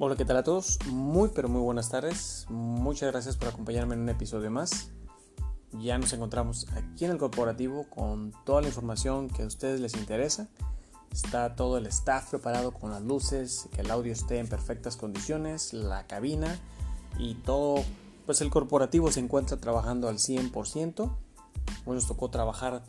Hola, 0.00 0.14
¿qué 0.14 0.24
tal 0.24 0.36
a 0.36 0.44
todos? 0.44 0.78
Muy, 0.86 1.30
pero 1.34 1.48
muy 1.48 1.60
buenas 1.60 1.88
tardes. 1.90 2.46
Muchas 2.48 3.10
gracias 3.10 3.36
por 3.36 3.48
acompañarme 3.48 3.96
en 3.96 4.02
un 4.02 4.08
episodio 4.08 4.48
más. 4.48 4.90
Ya 5.72 5.98
nos 5.98 6.12
encontramos 6.12 6.68
aquí 6.70 7.04
en 7.04 7.10
el 7.10 7.18
corporativo 7.18 7.82
con 7.90 8.32
toda 8.44 8.60
la 8.60 8.68
información 8.68 9.28
que 9.28 9.42
a 9.42 9.46
ustedes 9.46 9.80
les 9.80 9.96
interesa. 9.96 10.46
Está 11.10 11.56
todo 11.56 11.78
el 11.78 11.86
staff 11.86 12.30
preparado 12.30 12.70
con 12.70 12.92
las 12.92 13.02
luces, 13.02 13.68
que 13.72 13.80
el 13.80 13.90
audio 13.90 14.12
esté 14.12 14.38
en 14.38 14.46
perfectas 14.46 14.96
condiciones, 14.96 15.72
la 15.72 16.06
cabina 16.06 16.60
y 17.18 17.34
todo. 17.34 17.82
Pues 18.24 18.40
el 18.40 18.50
corporativo 18.50 19.10
se 19.10 19.18
encuentra 19.18 19.56
trabajando 19.56 20.08
al 20.08 20.18
100%. 20.18 21.10
Hoy 21.86 21.94
nos 21.96 22.06
tocó 22.06 22.30
trabajar 22.30 22.84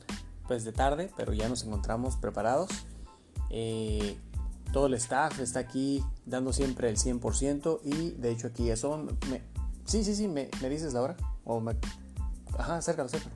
pues 0.48 0.64
de 0.64 0.74
tarde, 0.74 1.12
pero 1.18 1.34
ya 1.34 1.50
nos 1.50 1.64
encontramos 1.64 2.18
preparados. 2.18 2.70
Eh, 3.50 4.16
todo 4.72 4.86
el 4.86 4.94
staff 4.94 5.40
está 5.40 5.60
aquí 5.60 6.04
dando 6.30 6.54
siempre 6.54 6.90
el 6.90 6.98
100% 6.98 7.80
y 7.84 8.12
de 8.12 8.32
hecho 8.32 8.48
aquí 8.48 8.70
eso... 8.70 8.98
Me, 9.30 9.42
sí, 9.86 10.04
sí, 10.04 10.16
sí, 10.16 10.28
me, 10.28 10.50
dices 10.70 10.94
la 10.94 11.02
hora. 11.02 11.18
O 11.44 11.60
me, 11.60 11.76
ajá, 12.58 12.78
acércalo, 12.78 13.08
acércalo. 13.08 13.36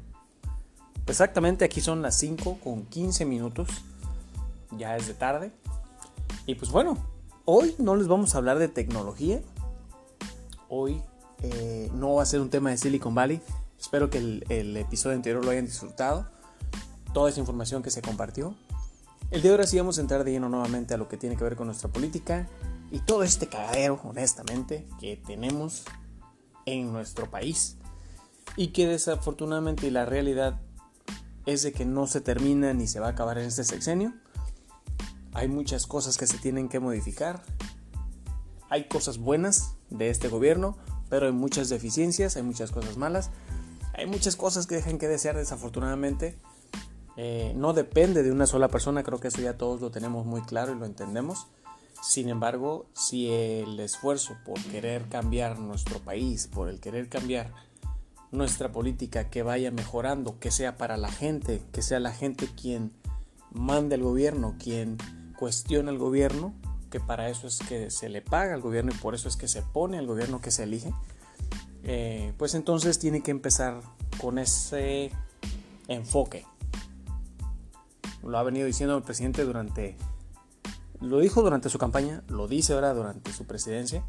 Exactamente, 1.06 1.66
aquí 1.66 1.82
son 1.82 2.02
las 2.02 2.16
5 2.18 2.60
con 2.64 2.86
15 2.86 3.26
minutos. 3.26 3.70
Ya 4.78 4.96
es 4.96 5.08
de 5.08 5.14
tarde. 5.14 5.52
Y 6.46 6.56
pues 6.56 6.72
bueno, 6.72 6.98
hoy 7.46 7.76
no 7.78 7.96
les 7.96 8.08
vamos 8.08 8.36
a 8.36 8.38
hablar 8.38 8.60
de 8.60 8.68
tecnología. 8.68 9.42
Hoy 10.70 11.02
eh, 11.42 11.90
no 11.94 12.16
va 12.16 12.24
a 12.24 12.26
ser 12.26 12.40
un 12.40 12.50
tema 12.50 12.70
de 12.70 12.78
Silicon 12.78 13.14
Valley. 13.14 13.42
Espero 13.80 14.10
que 14.10 14.20
el, 14.20 14.46
el 14.50 14.78
episodio 14.78 15.16
anterior 15.16 15.44
lo 15.44 15.52
hayan 15.52 15.66
disfrutado. 15.66 16.28
Toda 17.14 17.30
esa 17.30 17.40
información 17.40 17.84
que 17.84 17.92
se 17.92 18.02
compartió. 18.02 18.56
El 19.30 19.42
día 19.42 19.52
de 19.52 19.58
hoy 19.58 19.68
sí 19.68 19.78
vamos 19.78 19.98
a 19.98 20.02
entrar 20.02 20.24
de 20.24 20.32
lleno 20.32 20.48
nuevamente 20.48 20.94
a 20.94 20.98
lo 20.98 21.08
que 21.08 21.18
tiene 21.18 21.36
que 21.36 21.44
ver 21.44 21.56
con 21.56 21.66
nuestra 21.68 21.90
política 21.90 22.48
y 22.94 23.00
todo 23.00 23.24
este 23.24 23.48
cagadero, 23.48 24.00
honestamente, 24.04 24.88
que 25.00 25.18
tenemos 25.18 25.84
en 26.68 26.94
nuestro 26.94 27.28
país 27.32 27.78
y 28.56 28.68
que 28.68 28.86
desafortunadamente 28.86 29.90
la 29.90 30.06
realidad 30.06 30.62
es 31.48 31.64
de 31.64 31.74
que 31.74 31.86
no 31.86 32.06
se 32.06 32.22
termina 32.22 32.72
ni 32.76 32.86
se 32.86 33.00
va 33.00 33.08
a 33.08 33.10
acabar 33.10 33.40
en 33.40 33.46
este 33.46 33.64
sexenio. 33.64 34.14
Hay 35.34 35.48
muchas 35.48 35.88
cosas 35.88 36.20
que 36.20 36.28
se 36.28 36.38
tienen 36.38 36.70
que 36.70 36.80
modificar. 36.80 37.42
Hay 38.70 38.88
cosas 38.88 39.18
buenas 39.18 39.74
de 39.90 40.12
este 40.12 40.28
gobierno, 40.28 40.78
pero 41.10 41.26
hay 41.26 41.32
muchas 41.32 41.70
deficiencias, 41.70 42.38
hay 42.38 42.44
muchas 42.44 42.70
cosas 42.70 42.96
malas. 42.96 43.32
Hay 43.96 44.06
muchas 44.06 44.36
cosas 44.36 44.68
que 44.68 44.76
dejan 44.76 45.00
que 45.00 45.08
desear 45.08 45.36
desafortunadamente 45.36 46.38
eh, 47.18 47.54
no 47.56 47.74
depende 47.74 48.22
de 48.22 48.32
una 48.32 48.46
sola 48.46 48.68
persona, 48.68 49.02
creo 49.02 49.20
que 49.20 49.30
eso 49.30 49.42
ya 49.42 49.58
todos 49.58 49.82
lo 49.82 49.90
tenemos 49.90 50.28
muy 50.28 50.42
claro 50.42 50.74
y 50.74 50.76
lo 50.76 50.86
entendemos. 50.86 51.48
Sin 52.04 52.28
embargo, 52.28 52.86
si 52.94 53.32
el 53.32 53.80
esfuerzo 53.80 54.36
por 54.44 54.62
querer 54.64 55.08
cambiar 55.08 55.58
nuestro 55.58 56.00
país, 56.00 56.48
por 56.48 56.68
el 56.68 56.82
querer 56.82 57.08
cambiar 57.08 57.54
nuestra 58.30 58.74
política, 58.74 59.30
que 59.30 59.42
vaya 59.42 59.72
mejorando, 59.72 60.38
que 60.38 60.52
sea 60.52 60.76
para 60.76 60.98
la 60.98 61.10
gente, 61.10 61.62
que 61.72 61.82
sea 61.82 62.02
la 62.02 62.12
gente 62.12 62.50
quien 62.62 62.92
mande 63.52 63.96
al 63.96 64.04
gobierno, 64.04 64.58
quien 64.60 64.98
cuestiona 65.40 65.92
al 65.92 65.98
gobierno, 65.98 66.54
que 66.92 67.00
para 67.00 67.30
eso 67.30 67.48
es 67.48 67.60
que 67.60 67.90
se 67.90 68.10
le 68.10 68.22
paga 68.22 68.54
al 68.54 68.62
gobierno 68.62 68.92
y 68.94 68.98
por 68.98 69.16
eso 69.16 69.30
es 69.30 69.38
que 69.38 69.48
se 69.48 69.62
pone 69.62 69.98
al 69.98 70.06
gobierno 70.06 70.42
que 70.42 70.52
se 70.52 70.64
elige, 70.64 70.92
eh, 71.86 72.34
pues 72.38 72.54
entonces 72.54 73.00
tiene 73.00 73.24
que 73.24 73.32
empezar 73.32 73.80
con 74.20 74.40
ese 74.40 75.10
enfoque. 75.88 76.46
Lo 78.24 78.38
ha 78.38 78.44
venido 78.44 78.68
diciendo 78.68 78.98
el 78.98 79.04
presidente 79.04 79.46
durante, 79.46 79.96
lo 81.04 81.20
dijo 81.20 81.42
durante 81.42 81.70
su 81.70 81.78
campaña, 81.78 82.24
lo 82.28 82.48
dice 82.48 82.74
ahora 82.74 82.94
durante 82.94 83.32
su 83.34 83.46
presidencia. 83.46 84.04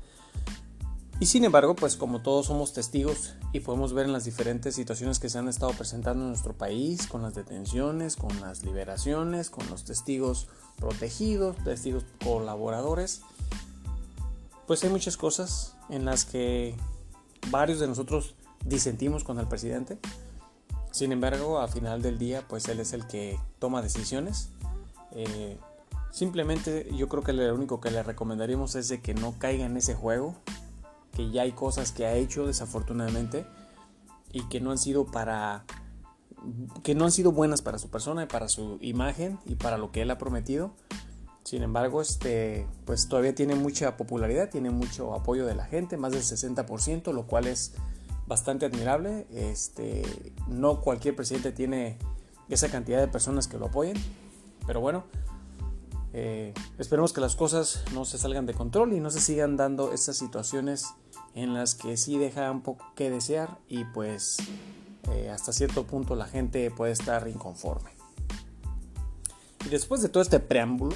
Y 1.21 1.27
sin 1.27 1.45
embargo, 1.45 1.77
pues 1.77 1.97
como 1.97 2.23
todos 2.23 2.47
somos 2.47 2.73
testigos 2.73 3.35
y 3.53 3.61
podemos 3.61 3.93
ver 3.93 4.07
en 4.07 4.13
las 4.13 4.25
diferentes 4.25 4.75
situaciones 4.75 5.19
que 5.19 5.29
se 5.29 5.39
han 5.39 5.49
estado 5.49 5.73
presentando 5.73 6.25
en 6.25 6.31
nuestro 6.31 6.55
país, 6.55 7.07
con 7.07 7.23
las 7.23 7.35
detenciones, 7.35 8.17
con 8.17 8.41
las 8.41 8.65
liberaciones, 8.65 9.51
con 9.51 9.69
los 9.69 9.85
testigos 9.85 10.49
protegidos, 10.77 11.57
testigos 11.63 12.05
colaboradores, 12.23 13.23
pues 14.67 14.83
hay 14.83 14.91
muchas 14.91 15.17
cosas 15.17 15.77
en 15.89 16.05
las 16.05 16.25
que 16.25 16.75
varios 17.51 17.79
de 17.79 17.87
nosotros 17.87 18.35
disentimos 18.65 19.23
con 19.23 19.39
el 19.39 19.47
presidente, 19.47 19.99
sin 20.95 21.11
embargo, 21.11 21.59
a 21.59 21.67
final 21.67 22.03
del 22.03 22.19
día, 22.19 22.45
pues 22.47 22.69
él 22.69 22.79
es 22.79 22.93
el 22.93 23.05
que 23.09 23.37
toma 23.59 23.83
decisiones. 23.83 24.51
Eh, 25.11 25.59
simplemente 26.15 26.89
yo 26.97 27.09
creo 27.09 27.25
que 27.25 27.33
lo 27.33 27.53
único 27.53 27.81
que 27.81 27.91
le 27.91 28.01
recomendaríamos 28.01 28.77
es 28.77 28.93
que 29.03 29.15
no 29.15 29.35
caiga 29.37 29.67
en 29.67 29.77
ese 29.77 29.95
juego, 29.95 30.37
que 31.13 31.33
ya 31.33 31.43
hay 31.43 31.51
cosas 31.51 31.91
que 31.91 32.07
ha 32.07 32.15
hecho 32.15 32.47
desafortunadamente 32.47 33.45
y 34.31 34.43
que 34.49 34.61
no 34.61 34.71
han 34.71 34.79
sido 34.79 35.07
para 35.07 35.65
que 36.85 36.95
no 36.95 37.07
han 37.07 37.11
sido 37.11 37.33
buenas 37.33 37.63
para 37.63 37.79
su 37.79 37.89
persona 37.89 38.25
y 38.25 38.27
para 38.27 38.49
su 38.49 38.79
imagen 38.81 39.41
y 39.45 39.57
para 39.57 39.77
lo 39.77 39.91
que 39.91 40.03
él 40.03 40.11
ha 40.13 40.19
prometido. 40.19 40.73
Sin 41.43 41.65
embargo, 41.65 42.01
este, 42.01 42.67
pues 42.85 43.09
todavía 43.09 43.35
tiene 43.35 43.57
mucha 43.57 43.97
popularidad, 43.97 44.51
tiene 44.51 44.71
mucho 44.71 45.15
apoyo 45.15 45.47
de 45.47 45.57
la 45.57 45.65
gente, 45.65 45.97
más 45.97 46.13
del 46.13 46.23
60%, 46.23 47.13
lo 47.13 47.27
cual 47.27 47.49
es 47.49 47.75
bastante 48.27 48.67
admirable. 48.67 49.27
Este, 49.33 50.03
no 50.47 50.81
cualquier 50.81 51.17
presidente 51.17 51.51
tiene 51.51 51.99
esa 52.49 52.69
cantidad 52.69 53.01
de 53.01 53.09
personas 53.09 53.49
que 53.49 53.59
lo 53.59 53.67
apoyen, 53.67 53.97
pero 54.67 54.81
bueno, 54.81 55.05
eh, 56.17 56.55
esperemos 56.79 57.13
que 57.13 57.21
las 57.21 57.35
cosas 57.35 57.83
no 57.93 58.05
se 58.05 58.19
salgan 58.19 58.47
de 58.47 58.55
control 58.55 58.93
y 58.93 59.01
no 59.01 59.11
se 59.11 59.21
sigan 59.21 59.57
dando 59.57 59.93
estas 59.93 60.17
situaciones 60.17 60.87
en 61.35 61.55
las 61.55 61.75
que 61.75 61.97
sí 61.97 62.19
deja 62.19 62.49
un 62.53 62.63
poco 62.63 62.87
que 62.95 63.11
desear 63.11 63.59
y 63.69 63.85
pues 63.85 64.37
eh, 65.11 65.29
hasta 65.29 65.53
cierto 65.53 65.89
punto 65.89 66.15
la 66.15 66.27
gente 66.27 66.71
puede 66.71 66.93
estar 66.93 67.27
inconforme. 67.27 67.91
Y 69.67 69.71
después 69.71 70.03
de 70.03 70.09
todo 70.09 70.23
este 70.23 70.39
preámbulo, 70.39 70.95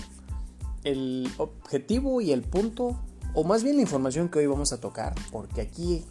el 0.84 1.28
objetivo 1.38 2.20
y 2.20 2.30
el 2.30 2.42
punto, 2.42 2.96
o 3.34 3.42
más 3.42 3.64
bien 3.64 3.74
la 3.74 3.82
información 3.82 4.28
que 4.28 4.38
hoy 4.38 4.46
vamos 4.46 4.72
a 4.72 4.80
tocar, 4.80 5.16
porque 5.32 5.62
aquí 5.62 6.04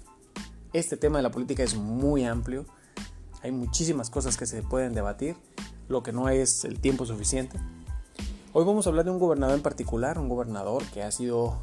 este 0.73 0.97
tema 0.97 1.19
de 1.19 1.23
la 1.23 1.31
política 1.31 1.63
es 1.63 1.75
muy 1.77 2.25
amplio, 2.25 2.65
hay 3.41 3.53
muchísimas 3.53 4.09
cosas 4.09 4.35
que 4.35 4.45
se 4.45 4.63
pueden 4.63 4.93
debatir, 4.93 5.37
lo 5.87 6.03
que 6.03 6.11
no 6.11 6.27
es 6.27 6.65
el 6.65 6.81
tiempo 6.81 7.05
suficiente. 7.05 7.57
Hoy 8.59 8.65
vamos 8.65 8.87
a 8.87 8.89
hablar 8.89 9.05
de 9.05 9.11
un 9.11 9.19
gobernador 9.19 9.55
en 9.55 9.61
particular, 9.61 10.17
un 10.17 10.29
gobernador 10.29 10.83
que 10.85 11.03
ha 11.03 11.11
sido 11.11 11.59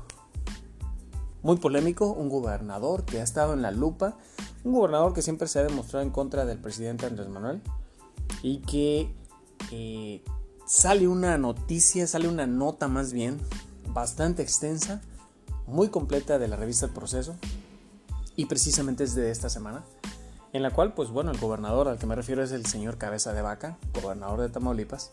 muy 1.42 1.56
polémico, 1.56 2.12
un 2.12 2.28
gobernador 2.28 3.04
que 3.04 3.18
ha 3.18 3.24
estado 3.24 3.52
en 3.52 3.62
la 3.62 3.72
lupa, 3.72 4.16
un 4.62 4.74
gobernador 4.74 5.12
que 5.12 5.20
siempre 5.20 5.48
se 5.48 5.58
ha 5.58 5.64
demostrado 5.64 6.04
en 6.04 6.12
contra 6.12 6.44
del 6.44 6.58
presidente 6.58 7.04
Andrés 7.06 7.28
Manuel 7.28 7.60
y 8.44 8.58
que 8.58 9.12
eh, 9.72 10.22
sale 10.68 11.08
una 11.08 11.36
noticia, 11.36 12.06
sale 12.06 12.28
una 12.28 12.46
nota 12.46 12.86
más 12.86 13.12
bien, 13.12 13.40
bastante 13.88 14.42
extensa, 14.42 15.02
muy 15.66 15.88
completa 15.88 16.38
de 16.38 16.46
la 16.46 16.54
revista 16.54 16.86
El 16.86 16.92
Proceso, 16.92 17.34
y 18.36 18.46
precisamente 18.46 19.02
es 19.02 19.16
de 19.16 19.32
esta 19.32 19.48
semana, 19.48 19.82
en 20.52 20.62
la 20.62 20.70
cual, 20.70 20.94
pues 20.94 21.10
bueno, 21.10 21.32
el 21.32 21.40
gobernador 21.40 21.88
al 21.88 21.98
que 21.98 22.06
me 22.06 22.14
refiero 22.14 22.44
es 22.44 22.52
el 22.52 22.66
señor 22.66 22.98
Cabeza 22.98 23.32
de 23.32 23.42
Vaca, 23.42 23.78
gobernador 24.00 24.42
de 24.42 24.48
Tamaulipas, 24.48 25.10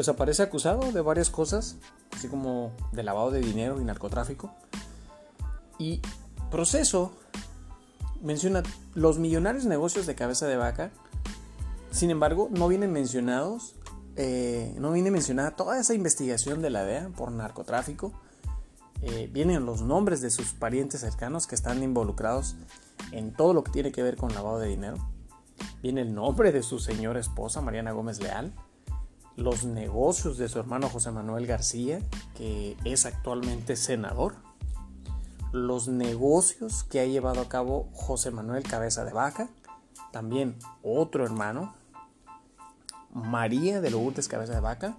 pues 0.00 0.08
aparece 0.08 0.42
acusado 0.42 0.92
de 0.92 1.02
varias 1.02 1.28
cosas, 1.28 1.76
así 2.16 2.26
como 2.26 2.72
de 2.90 3.02
lavado 3.02 3.30
de 3.30 3.40
dinero 3.40 3.82
y 3.82 3.84
narcotráfico. 3.84 4.50
Y 5.78 6.00
proceso 6.50 7.12
menciona 8.22 8.62
los 8.94 9.18
millonarios 9.18 9.66
negocios 9.66 10.06
de 10.06 10.14
Cabeza 10.14 10.46
de 10.46 10.56
Vaca, 10.56 10.90
sin 11.90 12.08
embargo, 12.08 12.48
no 12.50 12.66
vienen 12.66 12.92
mencionados, 12.92 13.74
eh, 14.16 14.74
no 14.78 14.90
viene 14.90 15.10
mencionada 15.10 15.50
toda 15.50 15.78
esa 15.78 15.92
investigación 15.92 16.62
de 16.62 16.70
la 16.70 16.82
DEA 16.82 17.10
por 17.10 17.30
narcotráfico, 17.30 18.14
eh, 19.02 19.28
vienen 19.30 19.66
los 19.66 19.82
nombres 19.82 20.22
de 20.22 20.30
sus 20.30 20.54
parientes 20.54 21.02
cercanos 21.02 21.46
que 21.46 21.56
están 21.56 21.82
involucrados 21.82 22.56
en 23.12 23.34
todo 23.34 23.52
lo 23.52 23.62
que 23.64 23.72
tiene 23.72 23.92
que 23.92 24.02
ver 24.02 24.16
con 24.16 24.32
lavado 24.32 24.60
de 24.60 24.68
dinero. 24.68 24.96
Viene 25.82 26.00
el 26.00 26.14
nombre 26.14 26.52
de 26.52 26.62
su 26.62 26.78
señora 26.78 27.20
esposa, 27.20 27.60
Mariana 27.60 27.92
Gómez 27.92 28.18
Leal. 28.18 28.54
Los 29.36 29.64
negocios 29.64 30.36
de 30.38 30.48
su 30.48 30.58
hermano 30.58 30.88
José 30.88 31.10
Manuel 31.10 31.46
García, 31.46 32.00
que 32.36 32.76
es 32.84 33.06
actualmente 33.06 33.76
senador. 33.76 34.34
Los 35.52 35.88
negocios 35.88 36.84
que 36.84 37.00
ha 37.00 37.06
llevado 37.06 37.40
a 37.40 37.48
cabo 37.48 37.88
José 37.92 38.30
Manuel 38.30 38.62
Cabeza 38.62 39.04
de 39.04 39.12
Vaca. 39.12 39.48
También 40.12 40.56
otro 40.82 41.24
hermano. 41.24 41.74
María 43.12 43.80
de 43.80 43.90
Lourdes 43.90 44.28
Cabeza 44.28 44.54
de 44.54 44.60
Vaca, 44.60 44.96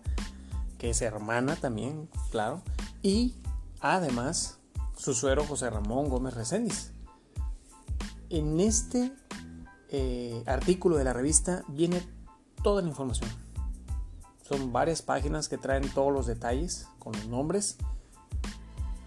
que 0.77 0.89
es 0.89 1.01
hermana 1.01 1.55
también, 1.55 2.09
claro. 2.29 2.61
Y 3.01 3.35
Además, 3.81 4.59
su 4.95 5.15
suero 5.15 5.43
José 5.43 5.69
Ramón 5.69 6.07
Gómez 6.07 6.35
Reséndiz. 6.35 6.91
En 8.29 8.59
este 8.59 9.11
eh, 9.89 10.43
artículo 10.45 10.97
de 10.97 11.03
la 11.03 11.13
revista 11.13 11.63
viene 11.67 12.07
toda 12.63 12.83
la 12.83 12.87
información. 12.87 13.29
Son 14.51 14.73
varias 14.73 15.01
páginas 15.01 15.47
que 15.47 15.57
traen 15.57 15.87
todos 15.93 16.11
los 16.11 16.27
detalles 16.27 16.85
con 16.99 17.13
los 17.13 17.25
nombres. 17.27 17.77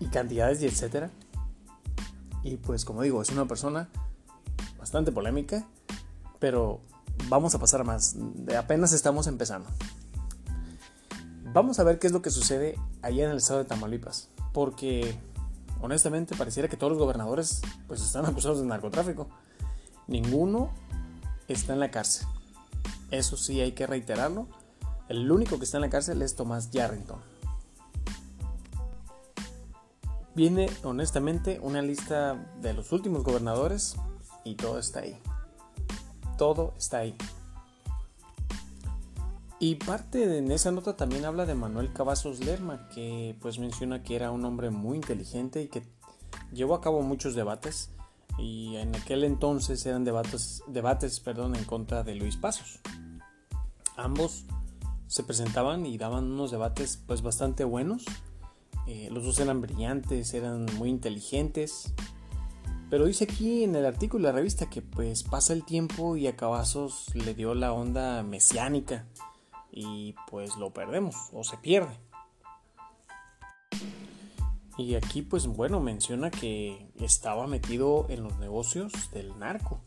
y 0.00 0.06
cantidades 0.06 0.62
y 0.62 0.66
etcétera. 0.66 1.10
Y 2.42 2.56
pues 2.56 2.86
como 2.86 3.02
digo, 3.02 3.20
es 3.20 3.28
una 3.28 3.46
persona 3.46 3.90
bastante 4.78 5.12
polémica, 5.12 5.66
pero 6.38 6.80
vamos 7.28 7.54
a 7.54 7.58
pasar 7.58 7.82
a 7.82 7.84
más. 7.84 8.16
Apenas 8.56 8.94
estamos 8.94 9.26
empezando. 9.26 9.68
Vamos 11.52 11.78
a 11.78 11.84
ver 11.84 11.98
qué 11.98 12.06
es 12.06 12.12
lo 12.14 12.22
que 12.22 12.30
sucede 12.30 12.78
allá 13.02 13.26
en 13.26 13.30
el 13.30 13.36
estado 13.36 13.58
de 13.58 13.66
Tamaulipas, 13.66 14.30
porque 14.54 15.14
honestamente 15.82 16.34
pareciera 16.36 16.70
que 16.70 16.78
todos 16.78 16.92
los 16.92 16.98
gobernadores 16.98 17.60
pues 17.86 18.00
están 18.00 18.24
acusados 18.24 18.60
de 18.60 18.66
narcotráfico. 18.66 19.28
Ninguno 20.06 20.70
está 21.48 21.74
en 21.74 21.80
la 21.80 21.90
cárcel. 21.90 22.26
Eso 23.10 23.36
sí 23.36 23.60
hay 23.60 23.72
que 23.72 23.86
reiterarlo. 23.86 24.48
El 25.08 25.30
único 25.30 25.58
que 25.58 25.64
está 25.64 25.76
en 25.76 25.82
la 25.82 25.90
cárcel 25.90 26.22
es 26.22 26.34
Tomás 26.34 26.70
Yarrington. 26.70 27.20
Viene 30.34 30.68
honestamente 30.82 31.60
una 31.62 31.82
lista 31.82 32.34
de 32.60 32.72
los 32.72 32.90
últimos 32.90 33.22
gobernadores 33.22 33.96
y 34.44 34.54
todo 34.56 34.78
está 34.78 35.00
ahí. 35.00 35.16
Todo 36.38 36.74
está 36.76 36.98
ahí. 36.98 37.14
Y 39.60 39.76
parte 39.76 40.26
de 40.26 40.54
esa 40.54 40.72
nota 40.72 40.96
también 40.96 41.24
habla 41.24 41.46
de 41.46 41.54
Manuel 41.54 41.92
Cavazos 41.92 42.40
Lerma, 42.40 42.88
que 42.88 43.36
pues 43.40 43.58
menciona 43.58 44.02
que 44.02 44.16
era 44.16 44.30
un 44.30 44.44
hombre 44.44 44.70
muy 44.70 44.96
inteligente 44.96 45.62
y 45.62 45.68
que 45.68 45.82
llevó 46.52 46.74
a 46.74 46.80
cabo 46.80 47.02
muchos 47.02 47.34
debates 47.34 47.90
y 48.36 48.76
en 48.76 48.94
aquel 48.96 49.24
entonces 49.24 49.86
eran 49.86 50.04
debates, 50.04 50.62
debates 50.66 51.20
perdón, 51.20 51.54
en 51.54 51.64
contra 51.64 52.02
de 52.02 52.14
Luis 52.14 52.36
Pasos. 52.36 52.80
Ambos 53.96 54.44
se 55.14 55.22
presentaban 55.22 55.86
y 55.86 55.96
daban 55.96 56.24
unos 56.24 56.50
debates 56.50 56.96
pues 57.06 57.22
bastante 57.22 57.62
buenos 57.62 58.04
eh, 58.86 59.08
los 59.10 59.24
dos 59.24 59.40
eran 59.40 59.60
brillantes, 59.60 60.34
eran 60.34 60.66
muy 60.76 60.90
inteligentes. 60.90 61.94
Pero 62.90 63.06
dice 63.06 63.24
aquí 63.24 63.64
en 63.64 63.74
el 63.74 63.86
artículo 63.86 64.26
de 64.26 64.32
la 64.32 64.38
revista 64.38 64.68
que 64.68 64.82
pues 64.82 65.22
pasa 65.22 65.52
el 65.52 65.64
tiempo 65.64 66.16
y 66.16 66.26
a 66.26 66.36
Cavazos 66.36 67.14
le 67.14 67.34
dio 67.34 67.54
la 67.54 67.72
onda 67.72 68.22
mesiánica 68.22 69.06
y 69.72 70.14
pues 70.30 70.56
lo 70.56 70.72
perdemos 70.72 71.16
o 71.32 71.44
se 71.44 71.56
pierde. 71.56 71.98
Y 74.76 74.96
aquí 74.96 75.22
pues 75.22 75.46
bueno 75.46 75.80
menciona 75.80 76.30
que 76.30 76.90
estaba 77.00 77.46
metido 77.46 78.06
en 78.10 78.22
los 78.22 78.38
negocios 78.38 78.92
del 79.12 79.38
narco. 79.38 79.80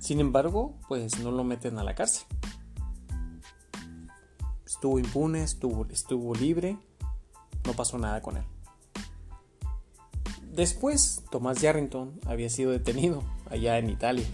Sin 0.00 0.18
embargo 0.18 0.74
pues 0.88 1.20
no 1.20 1.30
lo 1.30 1.44
meten 1.44 1.78
a 1.78 1.84
la 1.84 1.94
cárcel. 1.94 2.26
Estuvo 4.82 4.98
impune, 4.98 5.44
estuvo, 5.44 6.34
libre 6.34 6.76
no 7.64 7.72
pasó 7.72 7.98
nada 7.98 8.20
con 8.20 8.36
él. 8.36 8.42
Después, 10.52 11.22
Tomás 11.30 11.60
Yarrington 11.60 12.18
había 12.26 12.50
sido 12.50 12.72
detenido 12.72 13.22
allá 13.48 13.78
en 13.78 13.90
Italia. 13.90 14.26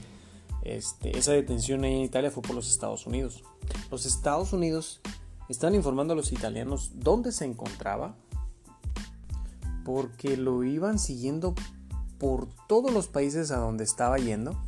Este, 0.63 1.19
esa 1.19 1.33
detención 1.33 1.85
en 1.85 2.01
Italia 2.01 2.31
fue 2.31 2.43
por 2.43 2.57
los 2.57 2.71
Estados 2.71 3.07
Unidos. 3.07 3.45
Los 3.91 4.07
Estados 4.07 4.55
Unidos 4.55 5.03
están 5.51 5.75
informando 5.75 6.15
a 6.15 6.17
los 6.17 6.33
italianos 6.33 6.93
dónde 6.95 7.31
se 7.31 7.45
encontraba 7.45 8.17
porque 9.85 10.39
lo 10.39 10.65
iban 10.65 10.99
siguiendo 10.99 11.55
por 12.17 12.49
todos 12.69 12.91
los 12.91 13.07
países 13.07 13.51
a 13.51 13.59
donde 13.59 13.85
estaba 13.85 14.17
yendo 14.17 14.59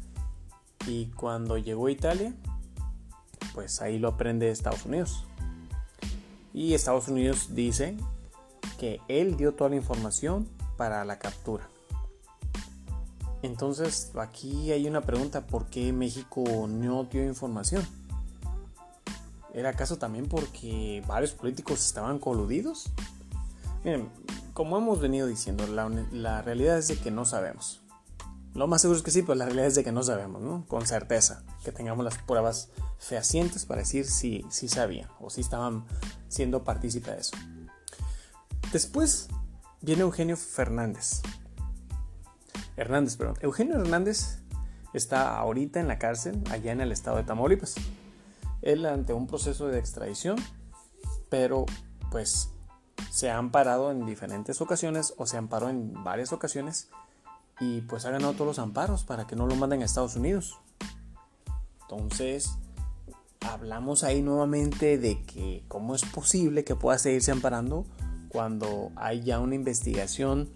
y 0.87 1.07
cuando 1.07 1.57
llegó 1.57 1.87
a 1.87 1.91
Italia 1.91 2.35
pues 3.55 3.81
ahí 3.81 3.99
lo 3.99 4.09
aprende 4.09 4.51
Estados 4.51 4.85
Unidos 4.85 5.25
y 6.53 6.75
Estados 6.75 7.09
Unidos 7.09 7.55
dice 7.55 7.97
que 8.79 9.01
él 9.09 9.37
dio 9.37 9.55
toda 9.55 9.71
la 9.71 9.77
información 9.77 10.49
para 10.77 11.05
la 11.05 11.19
captura. 11.19 11.69
Entonces 13.43 14.13
aquí 14.17 14.71
hay 14.73 14.87
una 14.87 15.01
pregunta, 15.01 15.47
¿por 15.47 15.67
qué 15.67 15.93
México 15.93 16.45
no 16.69 17.05
dio 17.05 17.25
información? 17.25 17.87
¿Era 19.55 19.71
acaso 19.71 19.99
también 19.99 20.27
porque 20.27 21.03
varios 21.07 21.33
políticos 21.33 21.85
estaban 21.85 22.19
coludidos? 22.19 22.91
Miren, 23.83 24.09
como 24.53 24.77
hemos 24.77 25.01
venido 25.01 25.27
diciendo, 25.27 25.67
la, 25.67 26.43
realidad 26.43 26.79
es 26.79 26.89
de 26.89 26.97
que 26.97 27.11
no 27.11 27.25
sabemos. 27.25 27.81
Lo 28.55 28.67
más 28.67 28.83
seguro 28.83 28.99
es 28.99 29.03
que 29.03 29.11
sí, 29.11 29.23
pero 29.23 29.37
la 29.37 29.47
realidad 29.47 29.67
es 29.67 29.75
de 29.75 29.85
que 29.85 29.93
no 29.93 30.03
sabemos, 30.03 30.43
¿no? 30.43 30.65
Con 30.69 30.87
certeza, 30.87 31.43
que 31.65 31.73
tengamos 31.73 32.05
las 32.05 32.19
pruebas 32.19 32.69
fehacientes 33.01 33.65
para 33.65 33.81
decir 33.81 34.07
si, 34.07 34.45
si 34.51 34.69
sabían 34.69 35.09
o 35.19 35.31
si 35.31 35.41
estaban 35.41 35.85
siendo 36.29 36.63
partícipes 36.63 37.15
de 37.15 37.21
eso. 37.21 37.37
Después 38.73 39.29
viene 39.81 40.03
Eugenio 40.03 40.37
Fernández. 40.37 41.23
Hernández, 42.77 43.17
perdón. 43.17 43.37
Eugenio 43.41 43.81
Hernández 43.81 44.39
está 44.93 45.37
ahorita 45.37 45.81
en 45.81 45.89
la 45.89 45.99
cárcel, 45.99 46.43
allá 46.51 46.73
en 46.73 46.81
el 46.81 46.93
estado 46.93 47.17
de 47.17 47.25
Tamaulipas. 47.25 47.75
Él 48.63 48.87
ante 48.87 49.13
un 49.13 49.27
proceso 49.27 49.69
de 49.69 49.79
extradición, 49.79 50.37
pero 51.29 51.67
pues 52.11 52.51
se 53.11 53.31
ha 53.31 53.39
amparado 53.39 53.91
en 53.91 54.05
diferentes 54.07 54.61
ocasiones 54.61 55.15
o 55.17 55.27
se 55.27 55.39
amparó 55.39 55.71
en 55.71 56.05
varias 56.05 56.33
ocasiones 56.33 56.89
y 57.59 57.81
pues 57.83 58.05
ha 58.05 58.11
ganado 58.11 58.35
todos 58.35 58.47
los 58.47 58.59
amparos 58.59 59.05
para 59.05 59.27
que 59.27 59.37
no 59.37 59.47
lo 59.47 59.57
manden 59.57 59.83
a 59.83 59.85
Estados 59.87 60.17
Unidos. 60.17 60.59
Entonces, 61.83 62.51
hablamos 63.41 64.05
ahí 64.05 64.23
nuevamente 64.23 64.99
de 64.99 65.23
que 65.25 65.65
cómo 65.69 65.95
es 65.95 66.05
posible 66.05 66.65
que 66.65 66.77
pueda 66.77 66.99
seguirse 66.99 67.33
amparando 67.33 67.87
cuando 68.29 68.93
hay 68.97 69.23
ya 69.23 69.41
una 69.41 69.55
investigación 69.55 70.51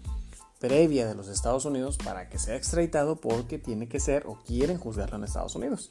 previa 0.59 1.07
de 1.07 1.15
los 1.15 1.27
Estados 1.27 1.65
Unidos 1.65 1.97
para 1.97 2.29
que 2.29 2.39
sea 2.39 2.55
extraditado 2.55 3.17
porque 3.17 3.59
tiene 3.59 3.87
que 3.87 3.99
ser 3.99 4.25
o 4.27 4.41
quieren 4.43 4.77
juzgarlo 4.77 5.17
en 5.17 5.23
Estados 5.23 5.55
Unidos. 5.55 5.89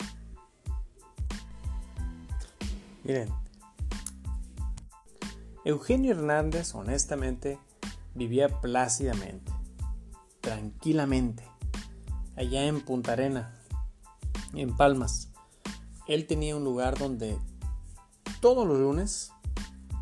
Miren, 3.03 3.29
Eugenio 5.65 6.13
Hernández 6.13 6.75
honestamente 6.75 7.59
vivía 8.15 8.61
plácidamente, 8.61 9.53
tranquilamente, 10.41 11.45
allá 12.37 12.65
en 12.65 12.81
Punta 12.81 13.13
Arena, 13.13 13.61
en 14.55 14.75
Palmas. 14.77 15.34
Él 16.07 16.27
tenía 16.27 16.57
un 16.57 16.65
lugar 16.65 16.99
donde 16.99 17.39
todos 18.41 18.67
los 18.67 18.79
lunes 18.79 19.33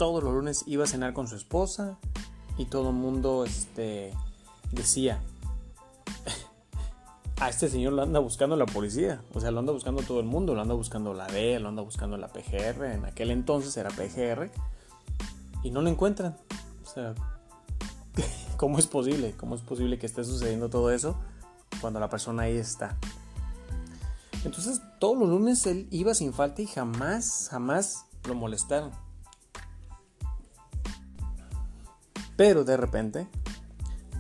todos 0.02 0.24
los 0.24 0.34
lunes 0.34 0.64
iba 0.66 0.82
a 0.82 0.86
cenar 0.88 1.12
con 1.12 1.28
su 1.28 1.36
esposa 1.36 1.96
y 2.58 2.64
todo 2.64 2.90
el 2.90 2.96
mundo 2.96 3.44
este, 3.44 4.12
decía, 4.72 5.20
a 7.40 7.48
este 7.48 7.68
señor 7.68 7.92
lo 7.92 8.02
anda 8.02 8.18
buscando 8.18 8.56
la 8.56 8.66
policía, 8.66 9.22
o 9.32 9.40
sea, 9.40 9.52
lo 9.52 9.60
anda 9.60 9.72
buscando 9.72 10.02
todo 10.02 10.18
el 10.18 10.26
mundo, 10.26 10.56
lo 10.56 10.60
anda 10.60 10.74
buscando 10.74 11.14
la 11.14 11.28
D, 11.28 11.60
lo 11.60 11.68
anda 11.68 11.82
buscando 11.82 12.16
la 12.16 12.28
PGR, 12.28 12.84
en 12.86 13.04
aquel 13.04 13.30
entonces 13.30 13.76
era 13.76 13.90
PGR, 13.90 14.50
y 15.62 15.70
no 15.70 15.82
lo 15.82 15.88
encuentran. 15.88 16.36
O 16.82 16.86
sea, 16.86 17.14
¿cómo 18.56 18.80
es 18.80 18.88
posible? 18.88 19.34
¿Cómo 19.36 19.54
es 19.54 19.60
posible 19.60 19.98
que 20.00 20.06
esté 20.06 20.24
sucediendo 20.24 20.68
todo 20.68 20.90
eso 20.90 21.16
cuando 21.80 22.00
la 22.00 22.10
persona 22.10 22.42
ahí 22.42 22.56
está? 22.56 22.98
Entonces, 24.44 24.80
todos 24.98 25.18
los 25.18 25.28
lunes 25.28 25.66
él 25.66 25.86
iba 25.90 26.14
sin 26.14 26.32
falta 26.32 26.62
y 26.62 26.66
jamás, 26.66 27.48
jamás 27.50 28.06
lo 28.26 28.34
molestaron. 28.34 28.90
Pero 32.36 32.64
de 32.64 32.76
repente 32.76 33.28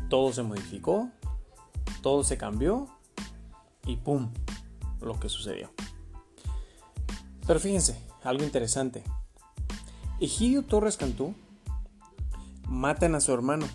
todo 0.08 0.32
se 0.32 0.42
modificó, 0.42 1.08
todo 2.02 2.22
se 2.22 2.36
cambió 2.36 2.86
y 3.86 3.96
¡pum! 3.96 4.30
Lo 5.00 5.18
que 5.18 5.28
sucedió. 5.28 5.70
Pero 7.46 7.58
fíjense, 7.58 7.98
algo 8.22 8.44
interesante. 8.44 9.02
Egidio 10.20 10.64
Torres 10.64 10.96
Cantú 10.96 11.34
matan 12.68 13.14
a 13.14 13.20
su 13.20 13.32
hermano. 13.32 13.66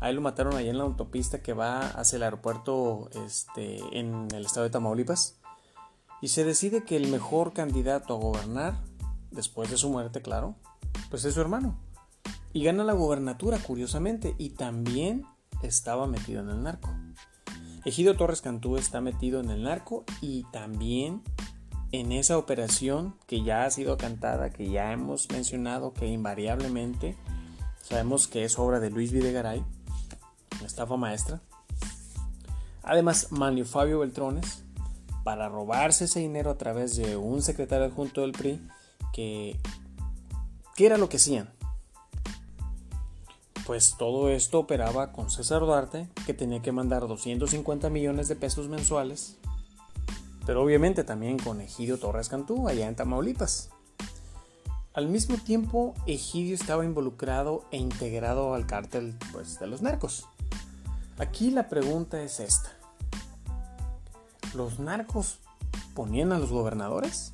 A 0.00 0.10
él 0.10 0.16
lo 0.16 0.22
mataron 0.22 0.54
allá 0.54 0.70
en 0.70 0.78
la 0.78 0.84
autopista 0.84 1.42
que 1.42 1.52
va 1.52 1.80
hacia 1.80 2.16
el 2.16 2.22
aeropuerto 2.24 3.08
este, 3.24 3.80
en 3.98 4.28
el 4.32 4.46
estado 4.46 4.64
de 4.64 4.70
Tamaulipas. 4.70 5.41
Y 6.22 6.28
se 6.28 6.44
decide 6.44 6.84
que 6.84 6.96
el 6.96 7.08
mejor 7.08 7.52
candidato 7.52 8.14
a 8.14 8.18
gobernar, 8.18 8.80
después 9.30 9.70
de 9.70 9.76
su 9.76 9.90
muerte, 9.90 10.22
claro, 10.22 10.54
pues 11.10 11.24
es 11.24 11.34
su 11.34 11.40
hermano. 11.40 11.78
Y 12.54 12.64
gana 12.64 12.84
la 12.84 12.92
gobernatura, 12.94 13.58
curiosamente, 13.58 14.34
y 14.38 14.50
también 14.50 15.26
estaba 15.62 16.06
metido 16.06 16.40
en 16.40 16.48
el 16.48 16.62
narco. 16.62 16.90
Ejido 17.84 18.16
Torres 18.16 18.40
Cantú 18.40 18.76
está 18.76 19.00
metido 19.00 19.40
en 19.40 19.50
el 19.50 19.64
narco 19.64 20.04
y 20.20 20.44
también 20.52 21.22
en 21.90 22.12
esa 22.12 22.38
operación 22.38 23.16
que 23.26 23.42
ya 23.42 23.64
ha 23.64 23.70
sido 23.70 23.96
cantada, 23.96 24.50
que 24.50 24.70
ya 24.70 24.92
hemos 24.92 25.28
mencionado, 25.30 25.92
que 25.92 26.06
invariablemente 26.06 27.16
sabemos 27.82 28.28
que 28.28 28.44
es 28.44 28.58
obra 28.58 28.78
de 28.78 28.90
Luis 28.90 29.12
Videgaray, 29.12 29.64
la 30.60 30.66
estafa 30.66 30.96
maestra. 30.96 31.42
Además, 32.82 33.28
Manlio 33.30 33.64
Fabio 33.64 33.98
Beltrones, 33.98 34.61
para 35.24 35.48
robarse 35.48 36.04
ese 36.04 36.20
dinero 36.20 36.50
a 36.50 36.58
través 36.58 36.96
de 36.96 37.16
un 37.16 37.42
secretario 37.42 37.86
adjunto 37.86 38.22
del 38.22 38.32
PRI, 38.32 38.60
que, 39.12 39.58
¿qué 40.76 40.86
era 40.86 40.98
lo 40.98 41.08
que 41.08 41.16
hacían? 41.16 41.50
pues 43.66 43.94
todo 43.96 44.28
esto 44.28 44.58
operaba 44.58 45.12
con 45.12 45.30
César 45.30 45.60
Duarte, 45.60 46.08
que 46.26 46.34
tenía 46.34 46.62
que 46.62 46.72
mandar 46.72 47.06
250 47.06 47.90
millones 47.90 48.28
de 48.28 48.36
pesos 48.36 48.68
mensuales, 48.68 49.38
pero 50.44 50.62
obviamente 50.62 51.04
también 51.04 51.38
con 51.38 51.60
Egidio 51.60 51.98
Torres 51.98 52.28
Cantú, 52.28 52.68
allá 52.68 52.88
en 52.88 52.96
Tamaulipas. 52.96 53.70
Al 54.94 55.08
mismo 55.08 55.38
tiempo, 55.38 55.94
Egidio 56.06 56.54
estaba 56.54 56.84
involucrado 56.84 57.64
e 57.70 57.78
integrado 57.78 58.54
al 58.54 58.66
cártel 58.66 59.16
pues, 59.32 59.58
de 59.58 59.66
los 59.66 59.80
narcos. 59.80 60.26
Aquí 61.18 61.50
la 61.50 61.68
pregunta 61.68 62.22
es 62.22 62.40
esta. 62.40 62.76
¿Los 64.54 64.78
narcos 64.78 65.38
ponían 65.94 66.32
a 66.32 66.38
los 66.38 66.50
gobernadores? 66.50 67.32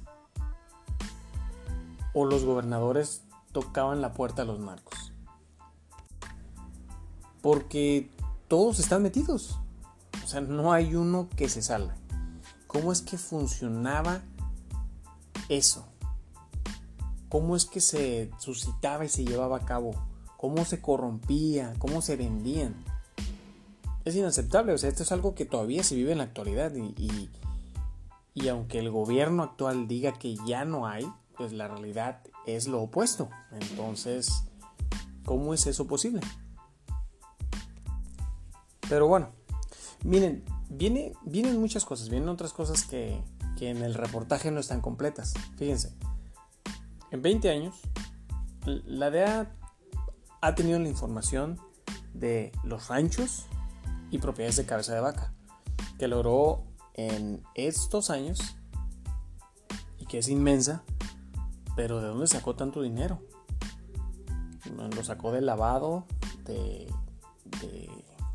¿O 2.14 2.24
los 2.24 2.44
gobernadores 2.44 3.22
tocaban 3.52 4.00
la 4.00 4.12
puerta 4.12 4.42
a 4.42 4.44
los 4.44 4.60
narcos? 4.60 5.12
Porque 7.42 8.10
todos 8.46 8.78
están 8.78 9.02
metidos. 9.02 9.58
O 10.24 10.26
sea, 10.26 10.40
no 10.40 10.72
hay 10.72 10.94
uno 10.94 11.28
que 11.36 11.48
se 11.48 11.62
salga. 11.62 11.96
¿Cómo 12.66 12.92
es 12.92 13.02
que 13.02 13.18
funcionaba 13.18 14.20
eso? 15.48 15.86
¿Cómo 17.28 17.56
es 17.56 17.64
que 17.64 17.80
se 17.80 18.30
suscitaba 18.38 19.04
y 19.04 19.08
se 19.08 19.24
llevaba 19.24 19.56
a 19.56 19.64
cabo? 19.64 19.94
¿Cómo 20.36 20.64
se 20.64 20.80
corrompía? 20.80 21.74
¿Cómo 21.78 22.00
se 22.00 22.16
vendían? 22.16 22.76
Es 24.08 24.16
inaceptable, 24.16 24.72
o 24.72 24.78
sea, 24.78 24.88
esto 24.88 25.02
es 25.02 25.12
algo 25.12 25.34
que 25.34 25.44
todavía 25.44 25.84
se 25.84 25.94
vive 25.94 26.12
en 26.12 26.18
la 26.18 26.24
actualidad 26.24 26.72
y, 26.74 27.28
y, 28.34 28.48
aunque 28.48 28.78
el 28.78 28.88
gobierno 28.88 29.42
actual 29.42 29.86
diga 29.86 30.14
que 30.14 30.34
ya 30.46 30.64
no 30.64 30.86
hay, 30.86 31.06
pues 31.36 31.52
la 31.52 31.68
realidad 31.68 32.22
es 32.46 32.68
lo 32.68 32.80
opuesto. 32.80 33.28
Entonces, 33.52 34.44
¿cómo 35.26 35.52
es 35.52 35.66
eso 35.66 35.86
posible? 35.86 36.22
Pero 38.88 39.08
bueno, 39.08 39.28
miren, 40.04 40.42
viene, 40.70 41.12
vienen 41.26 41.60
muchas 41.60 41.84
cosas, 41.84 42.08
vienen 42.08 42.30
otras 42.30 42.54
cosas 42.54 42.84
que, 42.84 43.20
que 43.58 43.68
en 43.68 43.82
el 43.82 43.92
reportaje 43.92 44.50
no 44.50 44.60
están 44.60 44.80
completas. 44.80 45.34
Fíjense, 45.58 45.92
en 47.10 47.20
20 47.20 47.50
años, 47.50 47.74
la 48.64 49.10
DEA 49.10 49.54
ha 50.40 50.54
tenido 50.54 50.78
la 50.78 50.88
información 50.88 51.60
de 52.14 52.52
los 52.64 52.88
ranchos 52.88 53.44
y 54.10 54.18
propiedades 54.18 54.56
de 54.56 54.66
cabeza 54.66 54.94
de 54.94 55.00
vaca, 55.00 55.32
que 55.98 56.08
logró 56.08 56.64
en 56.94 57.42
estos 57.54 58.10
años 58.10 58.56
y 59.98 60.06
que 60.06 60.18
es 60.18 60.28
inmensa, 60.28 60.82
pero 61.76 62.00
¿de 62.00 62.08
dónde 62.08 62.26
sacó 62.26 62.54
tanto 62.54 62.82
dinero? 62.82 63.20
¿Lo 64.94 65.04
sacó 65.04 65.32
del 65.32 65.46
lavado 65.46 66.06
de, 66.44 66.92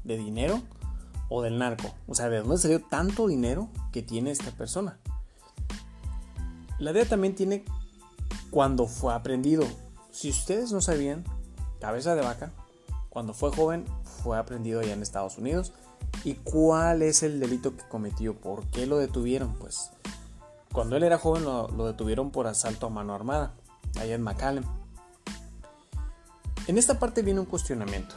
de 0.03 0.17
dinero 0.17 0.61
o 1.29 1.41
del 1.41 1.57
narco? 1.57 1.93
O 2.07 2.15
sea, 2.15 2.29
¿de 2.29 2.39
dónde 2.39 2.57
salió 2.57 2.81
tanto 2.81 3.27
dinero 3.27 3.69
que 3.91 4.01
tiene 4.01 4.31
esta 4.31 4.51
persona? 4.51 4.99
La 6.79 6.91
DEA 6.91 7.05
también 7.05 7.35
tiene 7.35 7.63
cuando 8.49 8.87
fue 8.87 9.13
aprendido. 9.13 9.65
Si 10.11 10.29
ustedes 10.29 10.71
no 10.71 10.81
sabían, 10.81 11.23
cabeza 11.79 12.15
de 12.15 12.21
vaca, 12.21 12.51
cuando 13.09 13.33
fue 13.33 13.51
joven, 13.51 13.85
fue 14.23 14.37
aprendido 14.37 14.79
allá 14.79 14.93
en 14.93 15.01
Estados 15.01 15.37
Unidos. 15.37 15.73
¿Y 16.23 16.35
cuál 16.35 17.01
es 17.01 17.23
el 17.23 17.39
delito 17.39 17.75
que 17.75 17.83
cometió? 17.87 18.35
¿Por 18.35 18.65
qué 18.67 18.85
lo 18.85 18.97
detuvieron? 18.97 19.53
Pues 19.55 19.91
cuando 20.71 20.95
él 20.95 21.03
era 21.03 21.17
joven 21.17 21.43
lo, 21.43 21.67
detuvieron 21.85 22.31
por 22.31 22.47
asalto 22.47 22.87
a 22.87 22.89
mano 22.89 23.13
armada, 23.13 23.53
allá 23.99 24.15
en 24.15 24.21
McAllen. 24.21 24.65
En 26.67 26.77
esta 26.77 26.97
parte 26.97 27.21
viene 27.21 27.41
un 27.41 27.45
cuestionamiento 27.45 28.15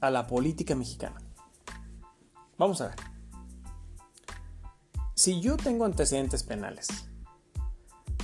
a 0.00 0.10
la 0.10 0.26
política 0.26 0.74
mexicana. 0.74 1.20
Vamos 2.56 2.80
a 2.80 2.88
ver. 2.88 2.96
Si 5.14 5.40
yo 5.40 5.56
tengo 5.56 5.84
antecedentes 5.84 6.42
penales, 6.44 6.88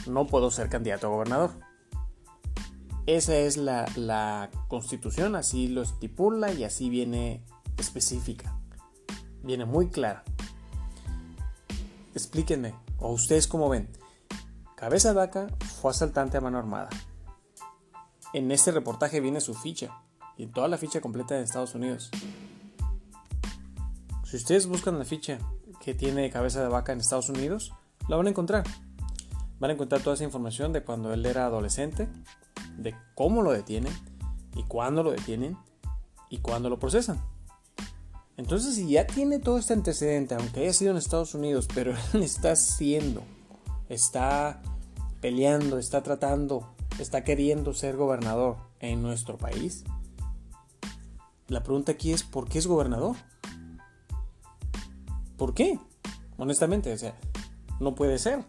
no 0.06 0.26
puedo 0.26 0.50
ser 0.50 0.68
candidato 0.68 1.08
a 1.08 1.10
gobernador. 1.10 1.50
Esa 3.08 3.36
es 3.36 3.56
la, 3.56 4.50
constitución, 4.68 5.34
así 5.34 5.66
lo 5.66 5.80
estipula 5.80 6.52
y 6.52 6.64
así 6.64 6.90
viene 6.90 7.42
específica. 7.78 8.60
Viene 9.42 9.64
muy 9.64 9.88
clara. 9.88 10.24
Explíquenme, 12.14 12.74
o 12.98 13.10
ustedes 13.12 13.46
cómo 13.46 13.70
ven. 13.70 13.88
Cabeza 14.76 15.08
de 15.08 15.14
vaca 15.14 15.46
fue 15.80 15.90
asaltante 15.90 16.36
a 16.36 16.42
mano 16.42 16.58
armada. 16.58 16.90
En 18.34 18.52
este 18.52 18.72
reportaje 18.72 19.22
viene 19.22 19.40
su 19.40 19.54
ficha 19.54 20.02
y 20.36 20.48
toda 20.48 20.68
la 20.68 20.76
ficha 20.76 21.00
completa 21.00 21.34
de 21.34 21.44
Estados 21.44 21.74
Unidos. 21.74 22.10
Si 24.24 24.36
ustedes 24.36 24.66
buscan 24.66 24.98
la 24.98 25.06
ficha 25.06 25.38
que 25.80 25.94
tiene 25.94 26.28
cabeza 26.28 26.60
de 26.60 26.68
vaca 26.68 26.92
en 26.92 27.00
Estados 27.00 27.30
Unidos, 27.30 27.72
la 28.06 28.16
van 28.16 28.26
a 28.26 28.30
encontrar. 28.30 28.64
Van 29.60 29.70
a 29.70 29.72
encontrar 29.72 30.02
toda 30.02 30.12
esa 30.12 30.24
información 30.24 30.74
de 30.74 30.84
cuando 30.84 31.14
él 31.14 31.24
era 31.24 31.46
adolescente, 31.46 32.06
de 32.78 32.94
cómo 33.14 33.42
lo 33.42 33.52
detienen 33.52 33.92
y 34.54 34.62
cuándo 34.62 35.02
lo 35.02 35.10
detienen 35.10 35.58
y 36.30 36.38
cuándo 36.38 36.70
lo 36.70 36.78
procesan. 36.78 37.20
Entonces, 38.36 38.76
si 38.76 38.88
ya 38.88 39.06
tiene 39.06 39.40
todo 39.40 39.58
este 39.58 39.72
antecedente, 39.72 40.36
aunque 40.36 40.60
haya 40.60 40.72
sido 40.72 40.92
en 40.92 40.96
Estados 40.96 41.34
Unidos, 41.34 41.68
pero 41.74 41.92
él 42.14 42.22
está 42.22 42.52
haciendo, 42.52 43.22
está 43.88 44.62
peleando, 45.20 45.78
está 45.78 46.02
tratando, 46.02 46.74
está 46.98 47.24
queriendo 47.24 47.74
ser 47.74 47.96
gobernador 47.96 48.56
en 48.78 49.02
nuestro 49.02 49.36
país, 49.36 49.84
la 51.48 51.62
pregunta 51.62 51.92
aquí 51.92 52.12
es, 52.12 52.22
¿por 52.22 52.48
qué 52.48 52.58
es 52.58 52.66
gobernador? 52.66 53.16
¿Por 55.36 55.54
qué? 55.54 55.78
Honestamente, 56.36 56.92
o 56.92 56.98
sea, 56.98 57.14
no 57.80 57.94
puede 57.94 58.18
ser. 58.18 58.44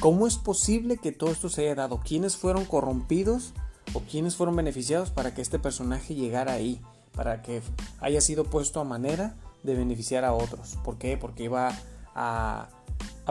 ¿Cómo 0.00 0.28
es 0.28 0.36
posible 0.36 0.98
que 0.98 1.10
todo 1.10 1.32
esto 1.32 1.48
se 1.48 1.62
haya 1.62 1.74
dado? 1.74 2.00
¿Quiénes 2.04 2.36
fueron 2.36 2.64
corrompidos 2.64 3.52
o 3.94 4.00
quiénes 4.00 4.36
fueron 4.36 4.54
beneficiados 4.54 5.10
para 5.10 5.34
que 5.34 5.42
este 5.42 5.58
personaje 5.58 6.14
llegara 6.14 6.52
ahí? 6.52 6.80
Para 7.16 7.42
que 7.42 7.62
haya 7.98 8.20
sido 8.20 8.44
puesto 8.44 8.78
a 8.80 8.84
manera 8.84 9.34
de 9.64 9.74
beneficiar 9.74 10.24
a 10.24 10.32
otros. 10.32 10.78
¿Por 10.84 10.98
qué? 10.98 11.16
Porque 11.16 11.44
iba 11.44 11.76
a, 12.14 12.68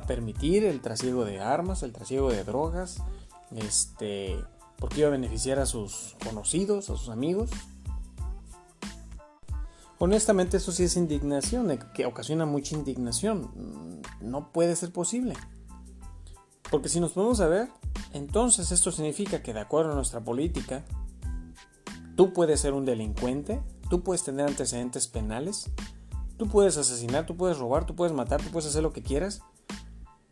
permitir 0.07 0.65
el 0.65 0.81
trasiego 0.81 1.23
de 1.23 1.39
armas, 1.39 1.83
el 1.83 1.93
trasiego 1.93 2.29
de 2.29 2.43
drogas, 2.43 2.97
este, 3.55 4.35
porque 4.77 4.99
iba 4.99 5.07
a 5.07 5.11
beneficiar 5.11 5.59
a 5.59 5.65
sus 5.65 6.17
conocidos, 6.21 6.89
a 6.89 6.97
sus 6.97 7.07
amigos. 7.07 7.49
Honestamente 9.99 10.57
eso 10.57 10.73
sí 10.73 10.83
es 10.83 10.97
indignación, 10.97 11.79
que 11.93 12.05
ocasiona 12.05 12.45
mucha 12.45 12.75
indignación. 12.75 14.01
No 14.19 14.51
puede 14.51 14.75
ser 14.75 14.91
posible. 14.91 15.33
Porque 16.69 16.89
si 16.89 16.99
nos 16.99 17.13
podemos 17.13 17.39
a 17.39 17.47
ver, 17.47 17.69
entonces 18.13 18.71
esto 18.71 18.91
significa 18.91 19.41
que 19.41 19.53
de 19.53 19.61
acuerdo 19.61 19.91
a 19.91 19.95
nuestra 19.95 20.21
política, 20.21 20.83
tú 22.15 22.33
puedes 22.33 22.59
ser 22.59 22.73
un 22.73 22.83
delincuente, 22.83 23.61
tú 23.89 24.03
puedes 24.03 24.23
tener 24.23 24.47
antecedentes 24.47 25.07
penales, 25.07 25.69
tú 26.37 26.47
puedes 26.47 26.77
asesinar, 26.77 27.25
tú 27.25 27.37
puedes 27.37 27.57
robar, 27.57 27.85
tú 27.85 27.95
puedes 27.95 28.13
matar, 28.13 28.41
tú 28.41 28.49
puedes 28.49 28.69
hacer 28.69 28.83
lo 28.83 28.91
que 28.91 29.01
quieras, 29.01 29.41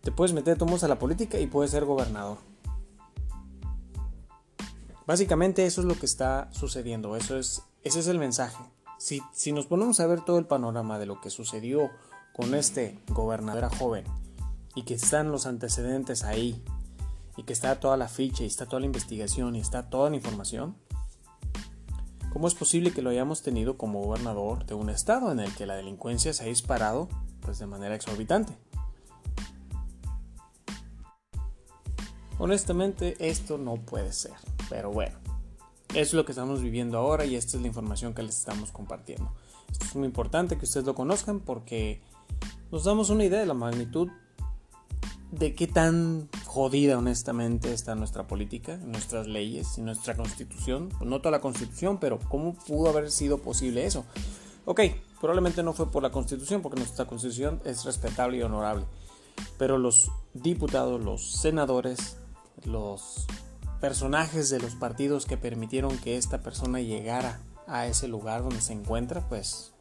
te 0.01 0.11
puedes 0.11 0.33
meter 0.33 0.57
tomos 0.57 0.83
a 0.83 0.87
la 0.87 0.99
política 0.99 1.39
y 1.39 1.47
puedes 1.47 1.71
ser 1.71 1.85
gobernador. 1.85 2.37
Básicamente 5.07 5.65
eso 5.65 5.81
es 5.81 5.87
lo 5.87 5.95
que 5.95 6.05
está 6.05 6.49
sucediendo, 6.51 7.15
eso 7.15 7.37
es, 7.37 7.63
ese 7.83 7.99
es 7.99 8.07
el 8.07 8.19
mensaje. 8.19 8.63
Si, 8.97 9.21
si 9.31 9.51
nos 9.51 9.67
ponemos 9.67 9.99
a 9.99 10.07
ver 10.07 10.21
todo 10.21 10.39
el 10.39 10.45
panorama 10.45 10.99
de 10.99 11.05
lo 11.05 11.21
que 11.21 11.29
sucedió 11.29 11.91
con 12.33 12.55
este 12.55 12.99
gobernador 13.09 13.69
joven, 13.77 14.05
y 14.75 14.83
que 14.83 14.93
están 14.93 15.31
los 15.31 15.45
antecedentes 15.45 16.23
ahí 16.23 16.61
y 17.37 17.43
que 17.43 17.53
está 17.53 17.79
toda 17.79 17.97
la 17.97 18.07
ficha 18.07 18.43
y 18.43 18.47
está 18.47 18.65
toda 18.65 18.81
la 18.81 18.85
investigación 18.85 19.55
y 19.55 19.59
está 19.59 19.89
toda 19.89 20.09
la 20.09 20.17
información, 20.17 20.75
¿cómo 22.31 22.47
es 22.47 22.53
posible 22.53 22.91
que 22.91 23.01
lo 23.01 23.09
hayamos 23.09 23.41
tenido 23.41 23.77
como 23.77 24.01
gobernador 24.01 24.65
de 24.65 24.73
un 24.73 24.89
estado 24.89 25.31
en 25.31 25.39
el 25.39 25.53
que 25.55 25.65
la 25.65 25.75
delincuencia 25.75 26.33
se 26.33 26.43
ha 26.43 26.47
disparado 26.47 27.09
pues, 27.41 27.59
de 27.59 27.65
manera 27.65 27.95
exorbitante? 27.95 28.57
Honestamente, 32.37 33.15
esto 33.19 33.57
no 33.57 33.75
puede 33.77 34.11
ser, 34.11 34.33
pero 34.69 34.91
bueno, 34.91 35.17
es 35.93 36.13
lo 36.13 36.25
que 36.25 36.33
estamos 36.33 36.61
viviendo 36.61 36.97
ahora 36.97 37.23
y 37.25 37.35
esta 37.35 37.55
es 37.55 37.61
la 37.61 37.67
información 37.67 38.13
que 38.13 38.23
les 38.23 38.37
estamos 38.37 38.73
compartiendo. 38.73 39.33
Esto 39.71 39.85
es 39.85 39.95
muy 39.95 40.05
importante 40.05 40.57
que 40.57 40.65
ustedes 40.65 40.85
lo 40.85 40.95
conozcan 40.95 41.39
porque 41.39 42.01
nos 42.71 42.83
damos 42.83 43.09
una 43.09 43.23
idea 43.23 43.39
de 43.39 43.45
la 43.45 43.53
magnitud 43.53 44.09
de 45.37 45.53
qué 45.53 45.67
tan 45.67 46.29
jodida 46.45 46.97
honestamente 46.97 47.73
está 47.73 47.95
nuestra 47.95 48.27
política, 48.27 48.77
nuestras 48.77 49.27
leyes 49.27 49.77
y 49.77 49.81
nuestra 49.81 50.15
constitución. 50.15 50.89
No 51.01 51.19
toda 51.19 51.31
la 51.31 51.41
constitución, 51.41 51.99
pero 51.99 52.19
¿cómo 52.19 52.53
pudo 52.55 52.89
haber 52.89 53.11
sido 53.11 53.39
posible 53.39 53.85
eso? 53.85 54.05
Ok, 54.65 54.81
probablemente 55.19 55.61
no 55.63 55.73
fue 55.73 55.91
por 55.91 56.01
la 56.03 56.11
constitución, 56.11 56.61
porque 56.61 56.79
nuestra 56.79 57.05
constitución 57.05 57.61
es 57.65 57.83
respetable 57.83 58.37
y 58.37 58.41
honorable. 58.41 58.85
Pero 59.57 59.77
los 59.77 60.09
diputados, 60.33 61.03
los 61.03 61.33
senadores, 61.41 62.17
los 62.63 63.27
personajes 63.81 64.49
de 64.49 64.59
los 64.59 64.75
partidos 64.75 65.25
que 65.25 65.37
permitieron 65.37 65.97
que 65.97 66.17
esta 66.17 66.41
persona 66.41 66.79
llegara 66.79 67.41
a 67.67 67.87
ese 67.87 68.07
lugar 68.07 68.41
donde 68.41 68.61
se 68.61 68.73
encuentra, 68.73 69.27
pues 69.27 69.73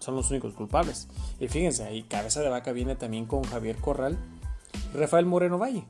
son 0.00 0.16
los 0.16 0.30
únicos 0.30 0.54
culpables. 0.54 1.08
Y 1.38 1.48
fíjense, 1.48 1.84
ahí 1.84 2.02
cabeza 2.02 2.40
de 2.40 2.48
vaca 2.48 2.72
viene 2.72 2.96
también 2.96 3.26
con 3.26 3.44
Javier 3.44 3.76
Corral 3.76 4.18
Rafael 4.94 5.26
Moreno 5.26 5.58
Valle. 5.58 5.84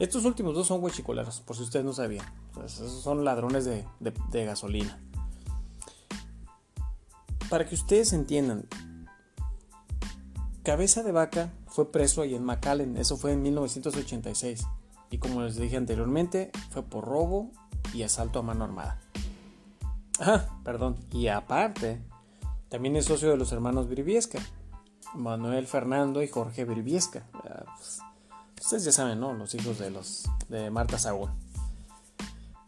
Estos 0.00 0.24
últimos 0.24 0.54
dos 0.54 0.66
son 0.66 0.82
huechicoleros, 0.82 1.42
por 1.42 1.56
si 1.56 1.62
ustedes 1.62 1.84
no 1.84 1.92
sabían. 1.92 2.24
Pues 2.54 2.72
son 2.72 3.24
ladrones 3.24 3.66
de, 3.66 3.84
gasolina. 4.32 4.98
Para 7.50 7.66
que 7.66 7.74
ustedes 7.74 8.12
entiendan, 8.14 8.66
Cabeza 10.62 11.02
de 11.02 11.12
Vaca 11.12 11.52
fue 11.66 11.92
preso 11.92 12.22
ahí 12.22 12.34
en 12.34 12.44
McAllen, 12.44 12.96
eso 12.96 13.16
fue 13.16 13.32
en 13.32 13.42
1986. 13.42 14.66
Y 15.10 15.18
como 15.18 15.42
les 15.42 15.56
dije 15.56 15.76
anteriormente, 15.76 16.50
fue 16.70 16.82
por 16.82 17.04
robo 17.04 17.50
y 17.92 18.02
asalto 18.02 18.38
a 18.38 18.42
mano 18.42 18.64
armada. 18.64 18.98
Ah, 20.18 20.60
perdón. 20.64 20.96
Y 21.12 21.28
aparte, 21.28 22.00
también 22.68 22.96
es 22.96 23.06
socio 23.06 23.30
de 23.30 23.36
los 23.36 23.52
hermanos 23.52 23.88
Briviesca, 23.88 24.38
Manuel 25.14 25.66
Fernando 25.66 26.22
y 26.22 26.28
Jorge 26.28 26.64
Briviesca. 26.64 27.26
Ustedes 28.60 28.84
ya 28.84 28.92
saben, 28.92 29.18
¿no? 29.18 29.32
Los 29.32 29.54
hijos 29.54 29.78
de 29.78 29.90
los 29.90 30.24
de 30.48 30.70
Marta 30.70 30.98
Sagún. 30.98 31.30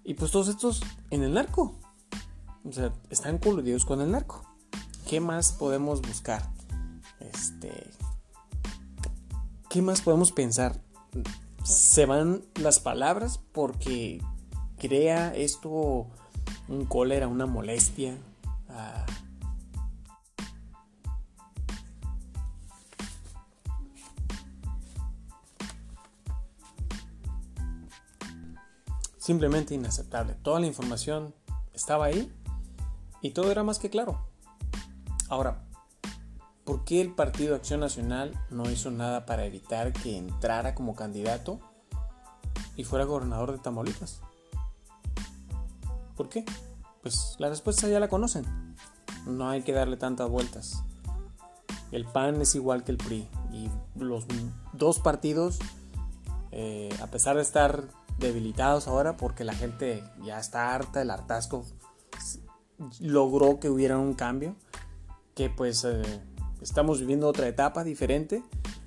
Y 0.05 0.15
pues 0.15 0.33
todos 0.33 0.49
estos 0.49 0.81
en 1.11 1.23
el 1.23 1.35
narco. 1.35 1.79
O 2.65 2.73
sea, 2.73 2.93
están 3.11 3.39
coludidos 3.39 3.85
con 3.85 4.01
el 4.01 4.11
narco. 4.11 4.43
¿Qué 5.07 5.21
más 5.21 5.53
podemos 5.53 6.01
buscar? 6.01 6.49
Este. 7.21 7.91
¿Qué 9.69 9.83
más 9.83 10.01
podemos 10.01 10.33
pensar? 10.33 10.81
Se 11.63 12.07
van 12.07 12.43
las 12.55 12.81
palabras 12.81 13.39
porque 13.53 14.21
crea 14.79 15.35
esto 15.35 16.07
un 16.69 16.87
cólera, 16.87 17.29
una 17.29 17.47
molestia. 17.47 18.17
Simplemente 29.23 29.73
inaceptable. 29.73 30.35
Toda 30.43 30.59
la 30.59 30.67
información 30.67 31.33
estaba 31.73 32.07
ahí 32.07 32.29
y 33.21 33.31
todo 33.31 33.53
era 33.53 33.63
más 33.63 33.79
que 33.79 33.89
claro. 33.89 34.27
Ahora, 35.29 35.63
¿por 36.65 36.83
qué 36.83 37.01
el 37.01 37.15
Partido 37.15 37.55
Acción 37.55 37.79
Nacional 37.79 38.35
no 38.51 38.69
hizo 38.69 38.91
nada 38.91 39.25
para 39.25 39.45
evitar 39.45 39.93
que 39.93 40.19
entrara 40.19 40.75
como 40.75 40.97
candidato 40.97 41.61
y 42.75 42.83
fuera 42.83 43.05
gobernador 43.05 43.53
de 43.53 43.59
Tamaulipas? 43.59 44.23
¿Por 46.17 46.29
qué? 46.29 46.45
Pues 47.01 47.37
la 47.39 47.49
respuesta 47.49 47.87
ya 47.87 48.01
la 48.01 48.09
conocen. 48.09 48.75
No 49.25 49.49
hay 49.49 49.63
que 49.63 49.71
darle 49.71 49.97
tantas 49.97 50.29
vueltas. 50.29 50.83
El 51.93 52.07
PAN 52.07 52.41
es 52.41 52.57
igual 52.57 52.83
que 52.83 52.91
el 52.91 52.99
PRI. 52.99 53.29
Y 53.53 53.71
los 53.95 54.27
dos 54.73 54.99
partidos, 54.99 55.61
eh, 56.51 56.93
a 57.01 57.07
pesar 57.07 57.37
de 57.37 57.43
estar 57.43 58.02
debilitados 58.29 58.89
ahora, 58.89 59.17
porque 59.17 59.45
la 59.45 59.55
gente 59.55 60.03
ya 60.23 60.39
está 60.39 60.75
harta, 60.75 61.03
el 61.03 61.11
hartazgo 61.11 61.65
logró 63.01 63.61
que 63.61 63.69
hubiera 63.69 63.99
un 63.99 64.15
cambio, 64.15 64.57
que 65.35 65.51
pues 65.51 65.85
eh, 65.85 66.03
estamos 66.61 67.01
viviendo 67.01 67.29
otra 67.29 67.49
etapa 67.49 67.85
diferente, 67.85 68.43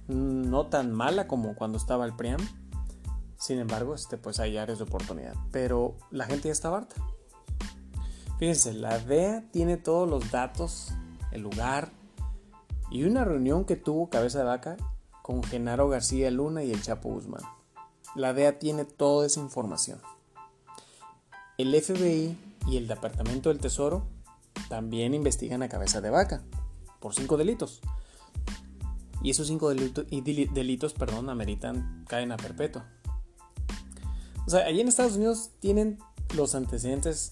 no 0.08 0.68
tan 0.68 0.92
mala 0.92 1.28
como 1.28 1.56
cuando 1.56 1.78
estaba 1.78 2.06
el 2.06 2.16
PRIAM. 2.16 2.40
Sin 3.38 3.60
embargo, 3.60 3.96
este, 3.96 4.18
pues 4.18 4.40
hay 4.40 4.58
áreas 4.58 4.80
de 4.80 4.86
oportunidad. 4.86 5.36
Pero 5.52 5.98
la 6.10 6.26
gente 6.26 6.48
ya 6.48 6.54
está 6.54 6.76
harta. 6.76 6.96
Fíjense, 8.40 8.74
la 8.74 9.00
DEA 9.00 9.44
tiene 9.52 9.78
todos 9.78 10.10
los 10.10 10.32
datos, 10.32 10.92
el 11.32 11.42
lugar 11.42 11.92
y 12.92 13.04
una 13.04 13.24
reunión 13.24 13.66
que 13.66 13.76
tuvo 13.76 14.10
Cabeza 14.10 14.40
de 14.40 14.46
Vaca 14.46 14.78
con 15.22 15.44
Genaro 15.44 15.90
García 15.90 16.30
Luna 16.32 16.64
y 16.64 16.72
el 16.72 16.82
Chapo 16.82 17.10
Guzmán. 17.10 17.42
La 18.16 18.34
DEA 18.34 18.60
tiene 18.60 18.86
toda 18.86 19.26
esa 19.26 19.42
información. 19.42 20.02
El 21.58 21.74
FBI 21.80 22.38
y 22.68 22.78
el 22.78 22.88
Departamento 22.88 23.50
del 23.50 23.60
Tesoro 23.60 24.08
también 24.70 25.14
investigan 25.14 25.62
a 25.64 25.70
Cabeza 25.70 26.02
de 26.02 26.10
Vaca 26.10 26.42
por 27.00 27.14
cinco 27.14 27.38
delitos. 27.38 27.82
Y 29.22 29.32
esos 29.32 29.48
cinco 29.48 29.70
delitos, 29.70 30.06
delitos 30.54 30.94
perdón, 30.94 31.30
ameritan 31.30 32.06
cadena 32.08 32.38
perpetua. 32.38 32.90
O 34.48 34.50
sea, 34.50 34.66
allí 34.66 34.82
en 34.82 34.88
Estados 34.88 35.16
Unidos 35.16 35.52
tienen 35.60 36.00
los 36.36 36.56
antecedentes 36.56 37.32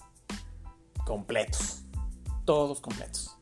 completos. 1.06 1.82
Todos 2.44 2.80
completos. 2.80 3.36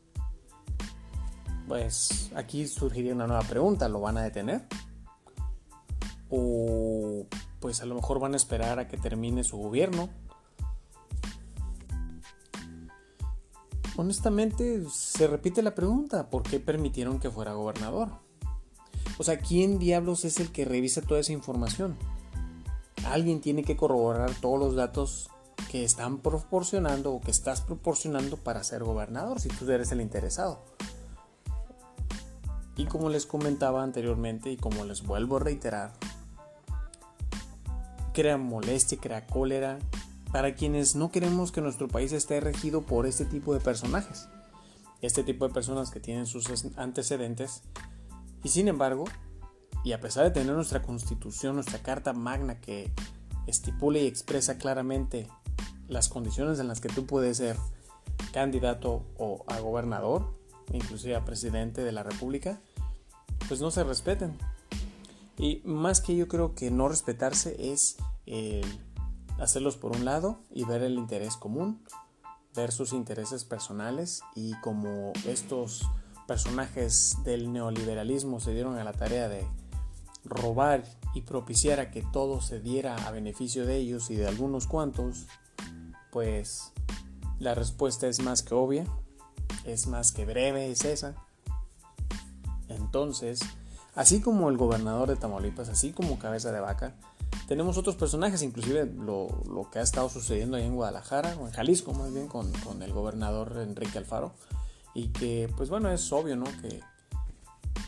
Pues 1.67 2.31
aquí 2.35 2.67
surgiría 2.67 3.13
una 3.13 3.27
nueva 3.27 3.43
pregunta. 3.43 3.89
¿Lo 3.89 4.01
van 4.01 4.17
a 4.17 4.21
detener? 4.21 4.67
O 6.35 7.27
pues 7.59 7.81
a 7.81 7.85
lo 7.85 7.93
mejor 7.93 8.19
van 8.19 8.33
a 8.33 8.37
esperar 8.37 8.79
a 8.79 8.87
que 8.87 8.97
termine 8.97 9.43
su 9.43 9.57
gobierno. 9.57 10.09
Honestamente, 13.95 14.83
se 14.89 15.27
repite 15.27 15.61
la 15.61 15.75
pregunta, 15.75 16.31
¿por 16.31 16.41
qué 16.41 16.59
permitieron 16.59 17.19
que 17.19 17.29
fuera 17.29 17.53
gobernador? 17.53 18.09
O 19.19 19.23
sea, 19.23 19.37
¿quién 19.37 19.77
diablos 19.77 20.25
es 20.25 20.39
el 20.39 20.51
que 20.51 20.65
revisa 20.65 21.01
toda 21.03 21.19
esa 21.19 21.33
información? 21.33 21.95
Alguien 23.05 23.39
tiene 23.39 23.63
que 23.63 23.77
corroborar 23.77 24.33
todos 24.41 24.59
los 24.59 24.75
datos 24.75 25.29
que 25.69 25.83
están 25.83 26.17
proporcionando 26.17 27.13
o 27.13 27.21
que 27.21 27.29
estás 27.29 27.61
proporcionando 27.61 28.37
para 28.37 28.63
ser 28.63 28.83
gobernador 28.83 29.39
si 29.39 29.49
tú 29.49 29.69
eres 29.69 29.91
el 29.91 30.01
interesado. 30.01 30.59
Y 32.75 32.85
como 32.85 33.09
les 33.09 33.27
comentaba 33.27 33.83
anteriormente 33.83 34.51
y 34.51 34.57
como 34.57 34.83
les 34.83 35.03
vuelvo 35.03 35.37
a 35.37 35.41
reiterar, 35.41 35.93
crea 38.13 38.37
molestia, 38.37 38.97
crea 38.99 39.27
cólera 39.27 39.79
para 40.31 40.55
quienes 40.55 40.95
no 40.95 41.11
queremos 41.11 41.51
que 41.51 41.61
nuestro 41.61 41.87
país 41.87 42.11
esté 42.11 42.39
regido 42.39 42.81
por 42.81 43.05
este 43.05 43.25
tipo 43.25 43.53
de 43.53 43.59
personajes. 43.59 44.27
Este 45.01 45.23
tipo 45.23 45.47
de 45.47 45.53
personas 45.53 45.91
que 45.91 45.99
tienen 45.99 46.25
sus 46.25 46.47
antecedentes 46.77 47.63
y 48.43 48.49
sin 48.49 48.67
embargo, 48.67 49.05
y 49.83 49.93
a 49.93 50.01
pesar 50.01 50.25
de 50.25 50.31
tener 50.31 50.53
nuestra 50.53 50.81
constitución, 50.81 51.55
nuestra 51.55 51.79
carta 51.79 52.13
magna 52.13 52.59
que 52.59 52.91
estipula 53.47 53.99
y 53.99 54.07
expresa 54.07 54.57
claramente 54.57 55.27
las 55.87 56.09
condiciones 56.09 56.59
en 56.59 56.67
las 56.67 56.81
que 56.81 56.89
tú 56.89 57.05
puedes 57.05 57.37
ser 57.37 57.57
candidato 58.31 59.05
o 59.17 59.43
a 59.47 59.59
gobernador, 59.59 60.33
inclusive 60.71 61.15
a 61.15 61.25
presidente 61.25 61.83
de 61.83 61.91
la 61.91 62.03
república, 62.03 62.59
pues 63.47 63.61
no 63.61 63.71
se 63.71 63.83
respeten. 63.83 64.37
Y 65.37 65.61
más 65.65 66.01
que 66.01 66.15
yo 66.15 66.27
creo 66.27 66.53
que 66.55 66.71
no 66.71 66.87
respetarse 66.87 67.71
es 67.71 67.97
hacerlos 69.39 69.77
por 69.77 69.95
un 69.95 70.05
lado 70.05 70.39
y 70.51 70.63
ver 70.63 70.83
el 70.83 70.97
interés 70.97 71.37
común, 71.37 71.83
ver 72.55 72.71
sus 72.71 72.93
intereses 72.93 73.43
personales 73.43 74.21
y 74.35 74.53
como 74.61 75.11
estos 75.25 75.87
personajes 76.27 77.17
del 77.23 77.51
neoliberalismo 77.51 78.39
se 78.39 78.53
dieron 78.53 78.77
a 78.77 78.83
la 78.83 78.93
tarea 78.93 79.27
de 79.27 79.45
robar 80.23 80.83
y 81.13 81.21
propiciar 81.21 81.79
a 81.79 81.91
que 81.91 82.01
todo 82.01 82.41
se 82.41 82.59
diera 82.59 82.95
a 82.95 83.11
beneficio 83.11 83.65
de 83.65 83.77
ellos 83.77 84.09
y 84.09 84.15
de 84.15 84.27
algunos 84.27 84.67
cuantos, 84.67 85.27
pues 86.11 86.71
la 87.39 87.55
respuesta 87.55 88.07
es 88.07 88.21
más 88.21 88.41
que 88.43 88.53
obvia, 88.53 88.85
es 89.65 89.87
más 89.87 90.11
que 90.11 90.25
breve, 90.25 90.71
es 90.71 90.85
esa. 90.85 91.15
Entonces, 92.69 93.41
así 93.95 94.21
como 94.21 94.49
el 94.49 94.57
gobernador 94.57 95.09
de 95.09 95.15
Tamaulipas, 95.15 95.69
así 95.69 95.91
como 95.91 96.19
Cabeza 96.19 96.51
de 96.51 96.59
Vaca, 96.59 96.95
tenemos 97.47 97.77
otros 97.77 97.95
personajes, 97.95 98.41
inclusive 98.41 98.85
lo, 98.85 99.29
que 99.71 99.79
ha 99.79 99.81
estado 99.81 100.09
sucediendo 100.09 100.57
ahí 100.57 100.63
en 100.63 100.75
Guadalajara, 100.75 101.35
o 101.39 101.47
en 101.47 101.53
Jalisco 101.53 101.93
más 101.93 102.13
bien, 102.13 102.27
con, 102.27 102.51
el 102.81 102.93
gobernador 102.93 103.57
Enrique 103.59 103.97
Alfaro, 103.97 104.33
y 104.93 105.09
que, 105.09 105.51
pues 105.57 105.69
bueno, 105.69 105.89
es 105.89 106.11
obvio, 106.11 106.35
¿no? 106.35 106.45
Que, 106.61 106.79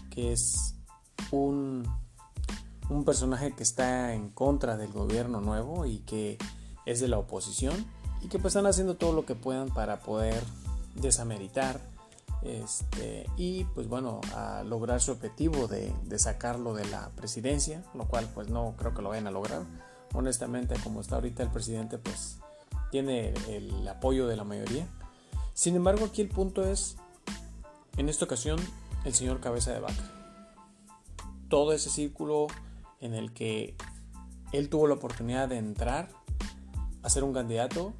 que 0.09 0.33
es 0.33 0.75
un, 1.31 1.87
un 2.89 3.05
personaje 3.05 3.53
que 3.53 3.63
está 3.63 4.13
en 4.13 4.29
contra 4.29 4.77
del 4.77 4.91
gobierno 4.91 5.41
nuevo 5.41 5.85
y 5.85 5.99
que 5.99 6.37
es 6.85 6.99
de 6.99 7.07
la 7.07 7.17
oposición 7.17 7.73
y 8.21 8.27
que 8.27 8.39
pues 8.39 8.55
están 8.55 8.67
haciendo 8.67 8.95
todo 8.95 9.13
lo 9.13 9.25
que 9.25 9.35
puedan 9.35 9.69
para 9.69 9.99
poder 9.99 10.43
desameritar 10.95 11.79
este, 12.45 13.27
y 13.37 13.63
pues 13.63 13.87
bueno 13.87 14.21
a 14.35 14.63
lograr 14.63 15.01
su 15.01 15.11
objetivo 15.11 15.67
de, 15.67 15.91
sacarlo 16.19 16.75
de 16.75 16.85
la 16.85 17.09
presidencia 17.15 17.83
lo 17.95 18.07
cual 18.07 18.29
pues 18.35 18.49
no 18.49 18.75
creo 18.77 18.93
que 18.93 19.01
lo 19.01 19.09
vayan 19.09 19.27
a 19.27 19.31
lograr. 19.31 19.63
Honestamente 20.13 20.75
como 20.83 21.01
está 21.01 21.15
ahorita 21.15 21.41
el 21.43 21.49
presidente 21.49 21.97
pues 21.97 22.37
tiene 22.91 23.33
el 23.49 23.87
apoyo 23.87 24.27
de 24.27 24.37
la 24.37 24.43
mayoría. 24.43 24.87
Sin 25.53 25.75
embargo 25.75 26.05
aquí 26.05 26.21
el 26.21 26.29
punto 26.29 26.63
es 26.63 26.97
en 27.97 28.09
esta 28.09 28.25
ocasión 28.25 28.59
el 29.05 29.13
señor 29.13 29.39
cabeza 29.39 29.73
de 29.73 29.79
vaca. 29.79 30.11
Todo 31.49 31.73
ese 31.73 31.89
círculo 31.89 32.47
en 33.01 33.15
el 33.15 33.33
que 33.33 33.75
él 34.51 34.69
tuvo 34.69 34.87
la 34.87 34.93
oportunidad 34.93 35.49
de 35.49 35.57
entrar 35.57 36.09
a 37.01 37.09
ser 37.09 37.23
un 37.23 37.33
candidato, 37.33 37.93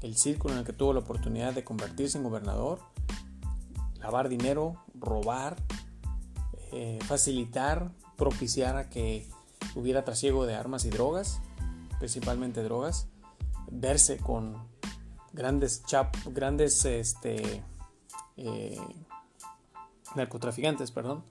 el 0.00 0.16
círculo 0.16 0.54
en 0.54 0.60
el 0.60 0.66
que 0.66 0.72
tuvo 0.72 0.94
la 0.94 1.00
oportunidad 1.00 1.52
de 1.52 1.64
convertirse 1.64 2.18
en 2.18 2.24
gobernador, 2.24 2.80
lavar 4.02 4.28
dinero, 4.28 4.82
robar, 4.98 5.56
eh, 6.72 6.98
facilitar, 7.06 7.92
propiciar 8.16 8.76
a 8.76 8.90
que 8.90 9.26
hubiera 9.74 10.04
trasiego 10.04 10.44
de 10.44 10.54
armas 10.54 10.84
y 10.84 10.90
drogas, 10.90 11.40
principalmente 11.98 12.62
drogas, 12.62 13.08
verse 13.70 14.18
con 14.18 14.56
grandes 15.32 15.84
chap, 15.86 16.14
grandes 16.26 16.84
este, 16.84 17.62
eh, 18.36 18.80
narcotraficantes, 20.16 20.90
perdón, 20.90 21.24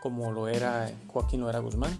como 0.00 0.30
lo 0.30 0.48
era 0.48 0.90
Joaquín 1.08 1.40
Loera 1.40 1.58
Guzmán, 1.58 1.98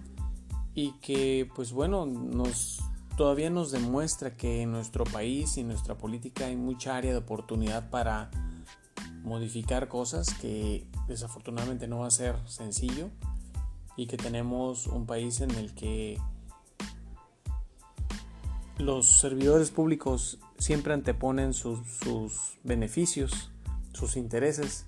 y 0.75 0.93
que 1.01 1.51
pues 1.55 1.73
bueno, 1.73 2.07
nos 2.07 2.81
todavía 3.17 3.51
nos 3.51 3.71
demuestra 3.71 4.37
que 4.37 4.63
en 4.63 4.71
nuestro 4.71 5.05
país 5.05 5.59
y 5.59 5.65
nuestra 5.65 5.99
política 5.99 6.47
hay 6.47 6.57
mucha 6.57 6.97
área 6.97 7.13
de 7.13 7.19
oportunidad 7.19 7.91
para 7.91 8.31
modificar 9.23 9.89
cosas 9.89 10.33
que 10.35 10.87
desafortunadamente 11.09 11.87
no 11.89 12.01
va 12.01 12.07
a 12.07 12.11
ser 12.11 12.37
sencillo 12.47 13.11
y 13.97 14.07
que 14.07 14.17
tenemos 14.17 14.87
un 14.87 15.07
país 15.07 15.41
en 15.41 15.51
el 15.53 15.75
que 15.75 16.19
los 18.79 19.21
servidores 19.21 19.71
públicos 19.71 20.39
siempre 20.59 20.95
anteponen 20.95 21.53
sus, 21.55 21.81
beneficios, 22.65 23.51
sus 23.93 24.17
intereses 24.17 24.87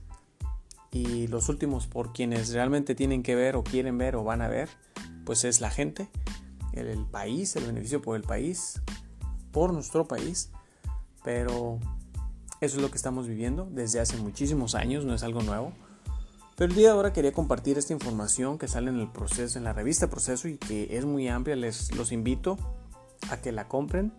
y 0.90 1.26
los 1.26 1.48
últimos 1.48 1.86
por 1.86 2.12
quienes 2.12 2.52
realmente 2.52 2.94
tienen 2.94 3.22
que 3.22 3.34
ver 3.34 3.56
o 3.56 3.64
quieren 3.64 3.98
ver 3.98 4.16
o 4.16 4.24
van 4.24 4.42
a 4.42 4.48
ver, 4.48 4.68
pues 5.24 5.44
es 5.44 5.60
la 5.60 5.70
gente, 5.70 6.08
el 6.72 7.04
país, 7.06 7.56
el 7.56 7.66
beneficio 7.66 8.02
por 8.02 8.16
el 8.16 8.22
país, 8.22 8.80
por 9.50 9.72
nuestro 9.72 10.06
país, 10.06 10.50
pero 11.22 11.78
eso 12.62 12.76
es 12.76 12.82
lo 12.82 12.90
que 12.90 12.96
estamos 12.96 13.26
viviendo 13.26 13.68
desde 13.72 13.98
hace 13.98 14.16
muchísimos 14.18 14.76
años, 14.76 15.04
no 15.04 15.14
es 15.14 15.24
algo 15.24 15.42
nuevo. 15.42 15.72
Pero 16.56 16.70
el 16.70 16.76
día 16.76 16.88
de 16.88 16.94
ahora 16.94 17.12
quería 17.12 17.32
compartir 17.32 17.76
esta 17.76 17.92
información 17.92 18.56
que 18.56 18.68
sale 18.68 18.90
en 18.90 19.00
el 19.00 19.08
proceso, 19.08 19.58
en 19.58 19.64
la 19.64 19.72
revista 19.72 20.08
Proceso 20.08 20.46
y 20.46 20.58
que 20.58 20.96
es 20.96 21.04
muy 21.04 21.26
amplia. 21.26 21.56
Les 21.56 21.92
los 21.96 22.12
invito 22.12 22.56
a 23.30 23.38
que 23.38 23.50
la 23.50 23.66
compren. 23.66 24.12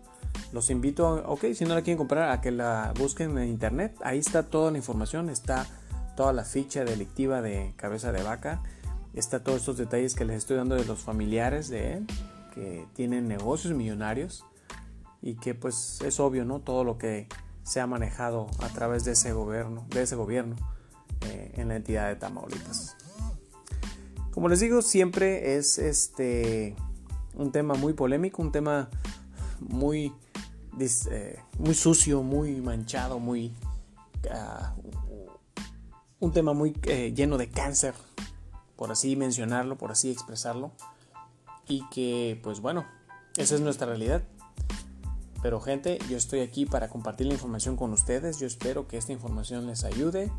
Los 0.52 0.68
invito, 0.68 1.24
ok, 1.26 1.46
si 1.54 1.64
no 1.64 1.74
la 1.74 1.80
quieren 1.80 1.96
comprar, 1.96 2.32
a 2.32 2.42
que 2.42 2.50
la 2.50 2.92
busquen 2.98 3.38
en 3.38 3.48
internet. 3.48 3.96
Ahí 4.04 4.18
está 4.18 4.42
toda 4.42 4.70
la 4.70 4.76
información, 4.76 5.30
está 5.30 5.66
toda 6.14 6.34
la 6.34 6.44
ficha 6.44 6.84
delictiva 6.84 7.40
de 7.40 7.72
cabeza 7.76 8.12
de 8.12 8.22
vaca, 8.22 8.62
está 9.14 9.42
todos 9.42 9.60
estos 9.60 9.78
detalles 9.78 10.14
que 10.14 10.26
les 10.26 10.36
estoy 10.36 10.58
dando 10.58 10.74
de 10.74 10.84
los 10.84 10.98
familiares 10.98 11.68
de 11.68 11.94
él, 11.94 12.06
que 12.54 12.86
tienen 12.92 13.26
negocios 13.26 13.72
millonarios 13.72 14.44
y 15.22 15.36
que 15.36 15.54
pues 15.54 16.00
es 16.02 16.20
obvio, 16.20 16.44
¿no? 16.44 16.60
Todo 16.60 16.84
lo 16.84 16.98
que 16.98 17.26
se 17.64 17.80
ha 17.80 17.86
manejado 17.86 18.46
a 18.60 18.68
través 18.68 19.04
de 19.04 19.12
ese 19.12 19.32
gobierno, 19.32 19.86
de 19.90 20.02
ese 20.02 20.14
gobierno 20.14 20.56
eh, 21.22 21.52
en 21.56 21.68
la 21.68 21.76
entidad 21.76 22.08
de 22.08 22.16
Tamaulipas. 22.16 22.96
Como 24.32 24.48
les 24.48 24.60
digo, 24.60 24.82
siempre 24.82 25.56
es 25.56 25.78
este 25.78 26.76
un 27.34 27.50
tema 27.52 27.74
muy 27.74 27.92
polémico, 27.94 28.42
un 28.42 28.52
tema 28.52 28.88
muy, 29.60 30.12
eh, 31.10 31.38
muy 31.58 31.74
sucio, 31.74 32.22
muy 32.22 32.60
manchado, 32.60 33.18
muy 33.18 33.54
ah, 34.30 34.74
un 36.20 36.32
tema 36.32 36.52
muy 36.52 36.76
eh, 36.84 37.12
lleno 37.14 37.38
de 37.38 37.48
cáncer, 37.48 37.94
por 38.76 38.90
así 38.90 39.16
mencionarlo, 39.16 39.76
por 39.76 39.92
así 39.92 40.10
expresarlo, 40.10 40.72
y 41.66 41.86
que 41.90 42.38
pues 42.42 42.60
bueno, 42.60 42.84
esa 43.36 43.54
es 43.54 43.60
nuestra 43.60 43.86
realidad. 43.86 44.22
Pero 45.44 45.60
gente, 45.60 45.98
yo 46.08 46.16
estoy 46.16 46.40
aquí 46.40 46.64
para 46.64 46.88
compartir 46.88 47.26
la 47.26 47.34
información 47.34 47.76
con 47.76 47.92
ustedes. 47.92 48.38
Yo 48.38 48.46
espero 48.46 48.88
que 48.88 48.96
esta 48.96 49.12
información 49.12 49.66
les 49.66 49.84
ayude 49.84 50.32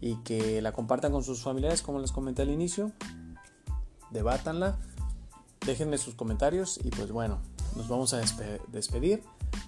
y 0.00 0.14
que 0.18 0.62
la 0.62 0.70
compartan 0.70 1.10
con 1.10 1.24
sus 1.24 1.42
familiares, 1.42 1.82
como 1.82 1.98
les 1.98 2.12
comenté 2.12 2.42
al 2.42 2.50
inicio. 2.50 2.92
Debátanla, 4.12 4.78
déjenme 5.66 5.98
sus 5.98 6.14
comentarios 6.14 6.78
y 6.80 6.90
pues 6.90 7.10
bueno, 7.10 7.40
nos 7.74 7.88
vamos 7.88 8.14
a 8.14 8.20
despedir 8.68 9.24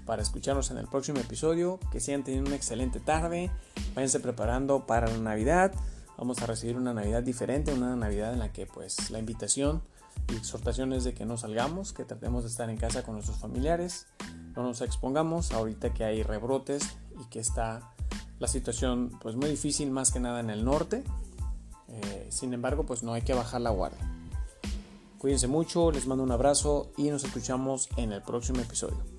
para 0.07 0.23
escucharnos 0.23 0.71
en 0.71 0.79
el 0.79 0.87
próximo 0.87 1.19
episodio. 1.19 1.81
Que 1.91 1.99
sigan 1.99 2.23
teniendo 2.23 2.47
una 2.51 2.57
excelente 2.57 3.01
tarde. 3.01 3.51
Váyanse 3.97 4.21
preparando 4.21 4.87
para 4.87 5.09
la 5.09 5.19
Navidad. 5.19 5.75
Vamos 6.17 6.41
a 6.41 6.47
recibir 6.47 6.77
una 6.77 6.95
Navidad 6.95 7.25
diferente, 7.25 7.75
una 7.75 7.97
Navidad 7.97 8.33
en 8.33 8.39
la 8.39 8.53
que 8.53 8.67
pues 8.67 9.11
la 9.11 9.19
invitación 9.19 9.83
y 10.33 10.37
exhortación 10.37 10.93
es 10.93 11.03
de 11.03 11.15
que 11.15 11.27
no 11.27 11.37
salgamos, 11.37 11.93
que 11.93 12.05
tratemos 12.05 12.45
de 12.45 12.51
estar 12.51 12.71
en 12.71 12.77
casa 12.77 13.03
con 13.03 13.15
nuestros 13.15 13.39
familiares 13.39 14.07
no 14.57 14.63
nos 14.63 14.81
expongamos 14.81 15.53
ahorita 15.53 15.93
que 15.93 16.05
hay 16.05 16.23
rebrotes 16.23 16.97
y 17.21 17.29
que 17.31 17.41
está 17.41 17.93
la 18.39 18.49
situación 18.49 19.11
pues 19.21 19.37
muy 19.37 19.49
difícil 19.49 19.91
más 19.91 20.13
que 20.13 20.21
nada 20.21 20.41
en 20.41 20.51
el 20.51 20.65
norte. 20.65 21.05
Eh, 21.89 22.27
sin 22.31 22.53
embargo, 22.55 22.85
pues 22.85 23.03
no 23.03 23.13
hay 23.13 23.23
que 23.23 23.35
bajar 23.35 23.61
la 23.61 23.71
guardia. 23.71 24.11
Cuídense 25.19 25.47
mucho, 25.47 25.91
les 25.91 26.07
mando 26.07 26.23
un 26.23 26.33
abrazo 26.33 26.93
y 26.97 27.05
nos 27.05 27.25
escuchamos 27.25 27.89
en 27.97 28.13
el 28.13 28.23
próximo 28.23 28.61
episodio. 28.61 29.14